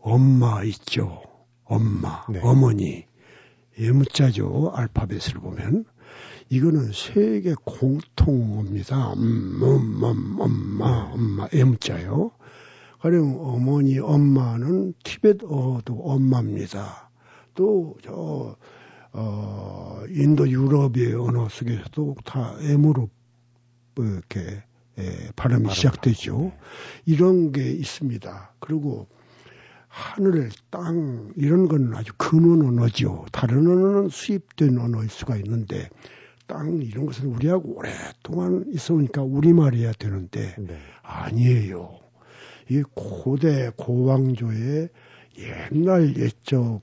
엄마 0.00 0.62
있죠. 0.62 1.20
엄마, 1.64 2.24
네. 2.30 2.38
어머니. 2.44 3.04
예문자죠. 3.76 4.70
알파벳을 4.72 5.40
보면. 5.40 5.84
이거는 6.48 6.92
세계 6.92 7.54
공통어입니다. 7.54 9.14
음, 9.14 9.62
음, 9.62 10.04
음, 10.04 10.38
엄마, 10.38 11.10
엄마, 11.12 11.48
예문자요. 11.52 12.30
가령 13.00 13.40
어머니, 13.40 13.98
엄마는 13.98 14.94
티벳어도 15.02 16.02
엄마입니다. 16.04 17.10
또, 17.54 17.96
저, 18.04 18.56
어, 19.12 20.02
인도 20.08 20.48
유럽의 20.48 21.14
언어 21.14 21.48
속에서도 21.48 22.16
다 22.24 22.56
M으로 22.60 23.10
뭐 23.94 24.06
이렇게 24.06 24.62
예, 24.98 25.30
발음이 25.36 25.64
발음. 25.64 25.74
시작되죠. 25.74 26.52
이런 27.06 27.52
게 27.52 27.70
있습니다. 27.70 28.54
그리고 28.60 29.08
하늘, 29.88 30.50
땅 30.70 31.32
이런 31.36 31.68
건 31.68 31.94
아주 31.94 32.12
근원 32.16 32.62
언어죠. 32.62 33.26
다른 33.30 33.66
언어는 33.66 34.08
수입된 34.08 34.78
언어일 34.78 35.10
수가 35.10 35.36
있는데 35.36 35.90
땅 36.46 36.80
이런 36.82 37.06
것은 37.06 37.26
우리하고 37.26 37.76
오랫동안 37.76 38.64
있어오니까 38.68 39.22
우리말이어야 39.22 39.92
되는데 39.92 40.54
네. 40.58 40.78
아니에요. 41.02 41.98
이 42.70 42.82
고대 42.94 43.70
고왕조의 43.76 44.88
옛날 45.38 46.16
옛적 46.16 46.82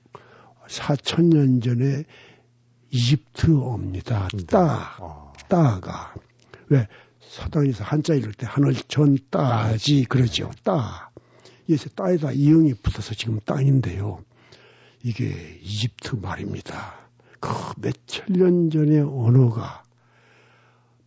4천년 0.70 1.62
전에 1.62 2.04
이집트어입니다. 2.90 4.28
따, 4.48 4.96
어, 5.00 5.32
따가. 5.48 6.14
왜 6.68 6.86
서당에서 7.20 7.84
한자 7.84 8.14
읽을 8.14 8.32
때 8.32 8.46
하늘 8.48 8.74
전 8.74 9.18
따지 9.30 10.04
그러죠. 10.04 10.50
따. 10.62 11.10
여기서 11.68 11.90
따에다 11.90 12.32
이응이 12.32 12.74
붙어서 12.74 13.14
지금 13.14 13.40
땅인데요. 13.44 14.24
이게 15.02 15.58
이집트 15.62 16.16
말입니다. 16.16 16.94
그 17.38 17.50
몇천 17.76 18.26
년 18.28 18.70
전의 18.70 19.00
언어가 19.00 19.82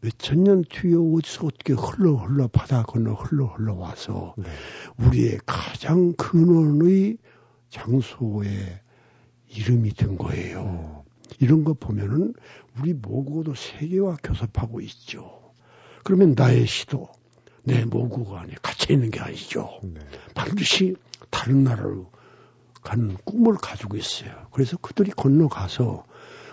몇천 0.02 0.44
년 0.44 0.64
뒤에 0.64 0.96
어디서 0.96 1.46
어떻게 1.46 1.74
흘러 1.74 2.16
흘러 2.16 2.48
바다 2.48 2.84
건너 2.84 3.14
흘러 3.14 3.46
흘러 3.46 3.76
와서 3.76 4.34
네. 4.38 4.46
우리의 4.98 5.40
가장 5.46 6.14
근원의 6.14 7.18
장소의 7.70 8.83
이름이 9.56 9.94
된 9.94 10.18
거예요. 10.18 11.04
이런 11.40 11.64
거 11.64 11.74
보면은 11.74 12.34
우리 12.80 12.94
모국어도 12.94 13.54
세계와 13.56 14.18
교섭하고 14.24 14.82
있죠. 14.82 15.54
그러면 16.04 16.34
나의 16.36 16.68
시도 16.68 17.10
내 17.64 17.86
모국어 17.86 18.38
안에 18.38 18.56
갇혀 18.62 18.94
있는 18.94 19.10
게 19.10 19.20
아니죠. 19.20 19.80
네. 19.84 20.00
반드시 20.36 20.96
다른 21.30 21.64
나라로 21.64 22.12
가는 22.84 23.16
꿈을 23.24 23.56
가지고 23.56 23.96
있어요. 23.96 24.48
그래서 24.52 24.76
그들이 24.78 25.12
건너가서 25.12 26.06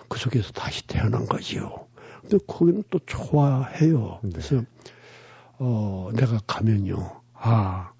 그 0.08 0.18
속에서 0.18 0.52
다시 0.52 0.86
태어난 0.86 1.26
거지요. 1.26 1.86
근데 2.20 2.38
거기는 2.46 2.84
또 2.90 3.00
좋아해요. 3.04 4.20
네. 4.22 4.30
그래서 4.30 4.62
어 5.58 6.10
내가 6.14 6.38
가면요. 6.46 7.22
아 7.34 7.92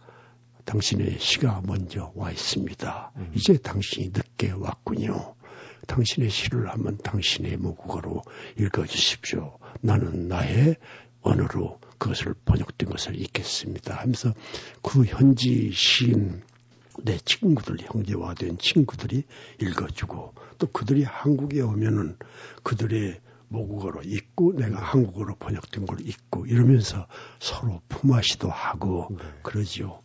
당신의 0.64 1.18
시가 1.18 1.62
먼저 1.66 2.12
와 2.14 2.30
있습니다. 2.30 3.12
음. 3.16 3.32
이제 3.34 3.56
당신이 3.56 4.08
늦게 4.08 4.52
왔군요. 4.52 5.34
당신의 5.86 6.30
시를 6.30 6.68
한번 6.68 6.98
당신의 6.98 7.56
모국어로 7.56 8.22
읽어주십시오. 8.58 9.58
나는 9.80 10.28
나의 10.28 10.76
언어로 11.22 11.80
그것을 11.98 12.34
번역된 12.44 12.88
것을 12.88 13.20
읽겠습니다. 13.20 13.96
하면서 13.96 14.32
그 14.82 15.04
현지 15.04 15.72
시인 15.72 16.42
내 17.02 17.18
친구들 17.18 17.78
형제와 17.80 18.34
된 18.34 18.58
친구들이 18.58 19.24
읽어주고 19.60 20.34
또 20.58 20.66
그들이 20.68 21.04
한국에 21.04 21.60
오면은 21.60 22.16
그들의 22.62 23.20
모국어로 23.48 24.02
읽고 24.02 24.54
내가 24.54 24.80
한국어로 24.80 25.36
번역된 25.36 25.86
걸 25.86 26.00
읽고 26.00 26.46
이러면서 26.46 27.06
서로 27.40 27.80
품앗이도 27.88 28.48
하고 28.48 29.08
네. 29.10 29.24
그러지요. 29.42 30.00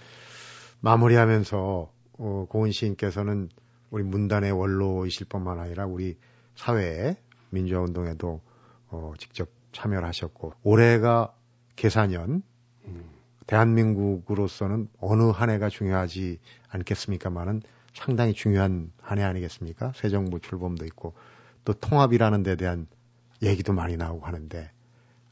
마무리하면서 0.85 1.91
어, 2.19 2.45
고은 2.47 2.71
시인께서는 2.71 3.49
우리 3.89 4.03
문단의 4.03 4.51
원로이실 4.51 5.27
뿐만 5.27 5.59
아니라 5.59 5.87
우리 5.87 6.15
사회의 6.55 7.17
민주화 7.49 7.81
운동에도 7.81 8.41
어, 8.89 9.13
직접 9.17 9.49
참여를 9.71 10.07
하셨고 10.07 10.53
올해가 10.63 11.33
개사년 11.75 12.43
대한민국으로서는 13.47 14.87
어느 14.99 15.23
한 15.23 15.49
해가 15.49 15.69
중요하지 15.69 16.39
않겠습니까만은 16.69 17.63
상당히 17.93 18.33
중요한 18.33 18.91
한 19.01 19.17
해 19.17 19.23
아니겠습니까? 19.23 19.91
새 19.95 20.09
정부 20.09 20.39
출범도 20.39 20.85
있고 20.85 21.13
또 21.63 21.73
통합이라는 21.73 22.43
데 22.43 22.55
대한 22.55 22.85
얘기도 23.41 23.73
많이 23.73 23.97
나오고 23.97 24.25
하는데 24.25 24.71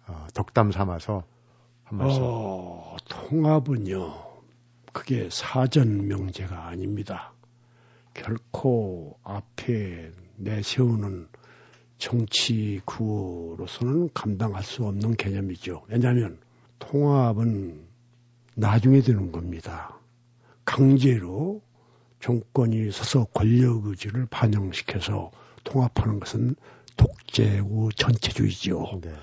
어, 0.07 0.27
덕담 0.33 0.71
삼아서 0.71 1.23
한 1.83 1.97
말씀. 1.99 2.21
어, 2.23 2.95
통합은요, 3.07 4.32
그게 4.93 5.27
사전 5.31 6.07
명제가 6.07 6.67
아닙니다. 6.67 7.33
결코 8.13 9.17
앞에 9.23 10.11
내세우는 10.37 11.27
정치 11.97 12.79
구호로서는 12.85 14.09
감당할 14.13 14.63
수 14.63 14.85
없는 14.85 15.15
개념이죠. 15.15 15.83
왜냐하면 15.87 16.39
통합은 16.79 17.85
나중에 18.55 19.01
되는 19.01 19.31
겁니다. 19.31 19.99
강제로 20.63 21.61
정권이 22.19 22.91
서서 22.91 23.25
권력 23.25 23.85
의지를 23.87 24.27
반영시켜서 24.27 25.31
통합하는 25.63 26.19
것은 26.19 26.55
독재고 26.95 27.91
전체주의죠. 27.93 29.01
네. 29.01 29.13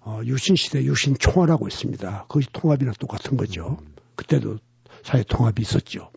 어, 0.00 0.20
유신시대 0.24 0.84
유신 0.84 1.14
총화라고 1.18 1.68
있습니다. 1.68 2.22
그것이 2.28 2.48
통합이나 2.52 2.92
똑같은 2.98 3.36
거죠. 3.36 3.76
그때도 4.16 4.58
사회 5.08 5.22
통합이 5.22 5.62
있었죠. 5.62 6.10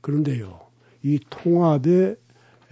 그런데요, 0.00 0.58
이 1.04 1.20
통합의 1.30 2.16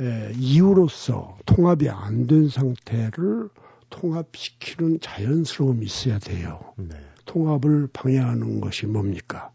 에, 0.01 0.33
이유로서 0.35 1.39
통합이 1.47 1.89
안 1.89 2.27
된 2.27 2.49
상태를 2.49 3.49
통합시키는 3.91 4.99
자연스러움이 4.99 5.87
있어야 5.87 6.19
돼요. 6.19 6.73
네. 6.77 6.97
통합을 7.27 7.91
방해하는 7.93 8.61
것이 8.61 8.87
뭡니까? 8.87 9.53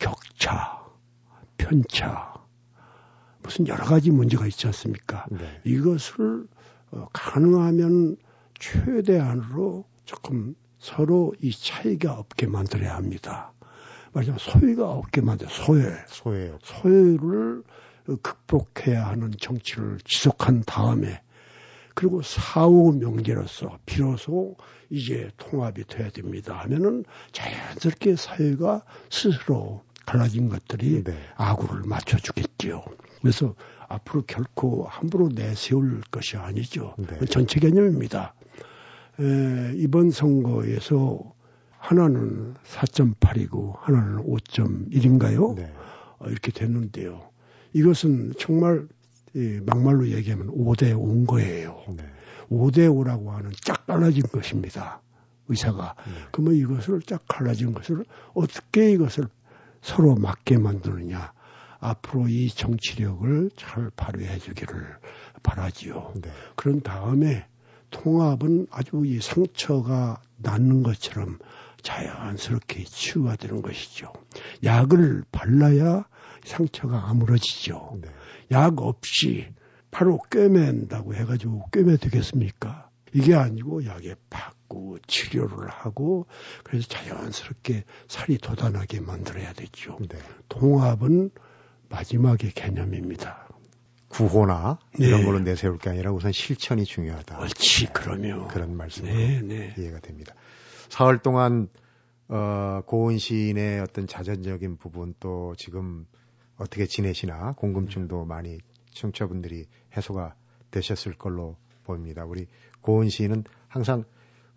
격차, 0.00 0.84
편차, 1.58 2.34
무슨 3.44 3.68
여러 3.68 3.84
가지 3.84 4.10
문제가 4.10 4.48
있지 4.48 4.66
않습니까? 4.66 5.26
네. 5.30 5.60
이것을 5.62 6.48
어, 6.90 7.06
가능하면 7.12 8.16
최대한으로 8.58 9.84
조금 10.04 10.56
서로 10.80 11.34
이 11.40 11.52
차이가 11.52 12.14
없게 12.18 12.48
만들어야 12.48 12.96
합니다. 12.96 13.52
말하자면 14.12 14.38
소외가 14.38 14.90
없게 14.90 15.20
만들어 15.20 15.48
소외. 15.50 15.82
소외. 16.08 16.52
소외를 16.62 17.62
극복해야 18.22 19.06
하는 19.06 19.32
정치를 19.38 19.98
지속한 20.04 20.62
다음에 20.66 21.20
그리고 21.94 22.22
사후 22.22 22.92
명제로서 22.92 23.78
비로소 23.84 24.56
이제 24.88 25.30
통합이 25.36 25.84
돼야 25.84 26.08
됩니다 26.10 26.56
하면은 26.60 27.04
자연스럽게 27.32 28.16
사회가 28.16 28.82
스스로 29.10 29.82
갈라진 30.06 30.48
것들이 30.48 31.04
네. 31.04 31.12
아구를 31.36 31.82
맞춰주겠지요. 31.84 32.82
그래서 33.20 33.54
앞으로 33.88 34.22
결코 34.26 34.84
함부로 34.84 35.28
내세울 35.28 36.00
것이 36.10 36.36
아니죠. 36.36 36.94
네. 36.96 37.26
전체 37.26 37.60
개념입니다. 37.60 38.34
에, 39.20 39.72
이번 39.74 40.10
선거에서 40.10 41.34
하나는 41.88 42.52
4.8이고 42.64 43.78
하나는 43.78 44.18
5.1인가요? 44.18 45.54
네. 45.54 45.72
어, 46.18 46.28
이렇게 46.28 46.52
됐는데요. 46.52 47.30
이것은 47.72 48.34
정말 48.38 48.86
이 49.34 49.60
막말로 49.64 50.06
얘기하면 50.08 50.48
5대 50.48 50.94
5인 50.94 51.26
거예요. 51.26 51.82
네. 51.96 52.04
5대 52.50 52.90
5라고 52.90 53.28
하는 53.28 53.52
짝 53.62 53.86
갈라진 53.86 54.22
것입니다. 54.24 55.00
의사가. 55.48 55.94
네. 56.06 56.12
그러면 56.30 56.56
이것을 56.56 57.00
짝 57.00 57.24
갈라진 57.26 57.72
것을 57.72 58.04
어떻게 58.34 58.92
이것을 58.92 59.26
서로 59.80 60.14
맞게 60.14 60.58
만드느냐. 60.58 61.32
앞으로 61.80 62.28
이 62.28 62.50
정치력을 62.50 63.50
잘 63.56 63.90
발휘해 63.96 64.38
주기를 64.38 64.98
바라지요. 65.42 66.12
네. 66.20 66.30
그런 66.54 66.82
다음에 66.82 67.46
통합은 67.88 68.66
아주 68.70 69.04
이 69.06 69.20
상처가 69.22 70.20
낫는 70.36 70.82
것처럼 70.82 71.38
자연스럽게 71.82 72.84
치유가 72.84 73.36
되는 73.36 73.62
것이죠. 73.62 74.12
약을 74.64 75.24
발라야 75.30 76.06
상처가 76.44 77.08
아물어지죠. 77.08 77.98
네. 78.02 78.08
약 78.50 78.80
없이 78.80 79.48
바로 79.90 80.18
꿰맨다고 80.30 81.14
해가지고 81.14 81.68
꿰매 81.72 81.96
되겠습니까? 81.96 82.90
이게 83.12 83.34
아니고 83.34 83.86
약에 83.86 84.14
받고 84.28 84.98
치료를 85.06 85.68
하고 85.68 86.26
그래서 86.62 86.86
자연스럽게 86.88 87.84
살이 88.06 88.38
돋아나게 88.38 89.00
만들어야 89.00 89.52
되죠. 89.54 89.98
네. 90.08 90.18
통합은 90.48 91.30
마지막의 91.88 92.52
개념입니다. 92.52 93.48
구호나 94.08 94.78
네. 94.98 95.06
이런 95.06 95.24
걸로 95.24 95.38
내세울 95.38 95.78
게 95.78 95.90
아니라 95.90 96.12
우선 96.12 96.32
실천이 96.32 96.84
중요하다. 96.84 97.40
옳지, 97.40 97.88
그러면. 97.92 98.48
그런 98.48 98.76
말씀으로 98.76 99.14
네, 99.14 99.40
네. 99.42 99.74
이해가 99.78 100.00
됩니다. 100.00 100.34
사흘 100.88 101.18
동안 101.18 101.68
어, 102.28 102.82
고은 102.86 103.18
시인의 103.18 103.80
어떤 103.80 104.06
자전적인 104.06 104.76
부분 104.76 105.14
또 105.20 105.54
지금 105.56 106.06
어떻게 106.56 106.86
지내시나 106.86 107.52
궁금증도 107.52 108.24
많이 108.24 108.58
청취자분들이 108.92 109.66
해소가 109.96 110.34
되셨을 110.70 111.14
걸로 111.14 111.56
보입니다. 111.84 112.24
우리 112.24 112.46
고은 112.82 113.08
시인은 113.08 113.44
항상 113.68 114.04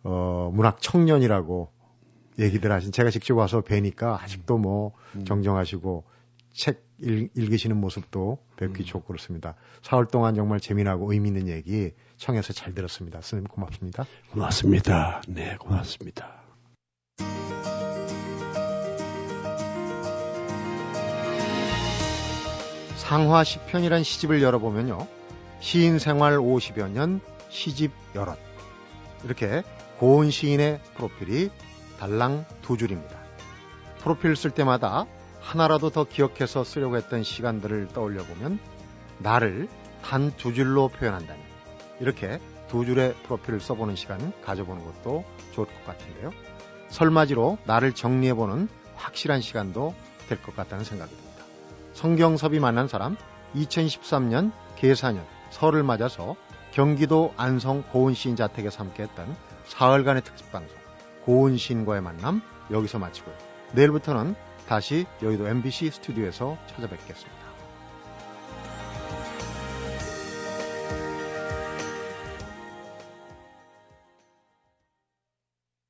어, 0.04 0.52
문학 0.54 0.82
청년이라고 0.82 1.72
얘기들 2.40 2.72
하신 2.72 2.92
제가 2.92 3.10
직접 3.10 3.36
와서 3.36 3.62
뵈니까 3.62 4.22
아직도 4.22 4.58
뭐 4.58 4.94
음. 5.16 5.26
정정하시고 5.26 6.04
책 6.54 6.84
읽, 7.00 7.32
읽으시는 7.36 7.78
모습도 7.78 8.40
뵙기 8.58 8.84
음. 8.84 8.86
좋고 8.86 9.08
그렇습니다. 9.08 9.56
사흘 9.82 10.08
동안 10.08 10.36
정말 10.36 10.60
재미나고 10.60 11.12
의미 11.14 11.30
있는 11.30 11.48
얘기 11.48 11.92
청해서 12.18 12.54
잘 12.54 12.74
들었습니다. 12.74 13.22
선생님 13.22 13.48
고맙습니다. 13.48 14.06
고맙습니다. 14.32 15.22
네, 15.28 15.56
고맙습니다. 15.58 16.42
상화 22.96 23.44
시편이란 23.44 24.04
시집을 24.04 24.42
열어보면요. 24.42 25.08
시인 25.60 26.00
생활 26.00 26.38
50여 26.38 26.90
년, 26.92 27.20
시집 27.50 27.92
여럿. 28.16 28.38
이렇게 29.26 29.64
고은 30.00 30.32
시인의 30.32 30.80
프로필이 30.96 31.50
달랑 32.00 32.46
두 32.62 32.78
줄입니다. 32.78 33.20
프로필 34.00 34.36
쓸 34.36 34.52
때마다 34.52 35.06
하나라도 35.42 35.90
더 35.90 36.04
기억해서 36.06 36.64
쓰려고 36.64 36.98
했던 36.98 37.24
시간들을 37.24 37.90
떠올려 37.94 38.24
보면 38.24 38.60
나를 39.18 39.68
단 40.04 40.32
두 40.38 40.54
줄로 40.54 40.88
표현한다니. 40.88 41.40
이렇게 42.00 42.40
두 42.70 42.86
줄의 42.86 43.14
프로필을 43.24 43.60
써보는 43.60 43.96
시간 43.96 44.34
가져보는 44.44 44.84
것도 44.86 45.24
좋을 45.52 45.68
것 45.68 45.86
같은데요. 45.86 46.32
설맞이로 46.90 47.58
나를 47.66 47.94
정리해보는 47.94 48.68
확실한 48.96 49.42
시간도 49.42 49.94
될 50.28 50.42
것 50.42 50.56
같다는 50.56 50.84
생각이 50.84 51.14
듭니다. 51.16 51.44
성경섭이 51.94 52.60
만난 52.60 52.88
사람 52.88 53.18
2013년 53.56 54.52
계사년 54.78 55.26
설을 55.50 55.84
맞아서 55.84 56.36
경기도 56.72 57.34
안성 57.36 57.84
고은시인 57.92 58.36
자택에서 58.38 58.80
함께했던 58.84 59.36
사흘간의 59.66 60.24
특집방송 60.24 60.76
고은시인과의 61.26 62.02
만남 62.02 62.42
여기서 62.72 62.98
마치고요. 63.00 63.36
내일부터는 63.74 64.36
다시 64.72 65.06
여의도 65.22 65.50
MBC 65.50 65.92
스튜디오에서 65.92 66.58
찾아뵙겠습니다. 66.68 67.41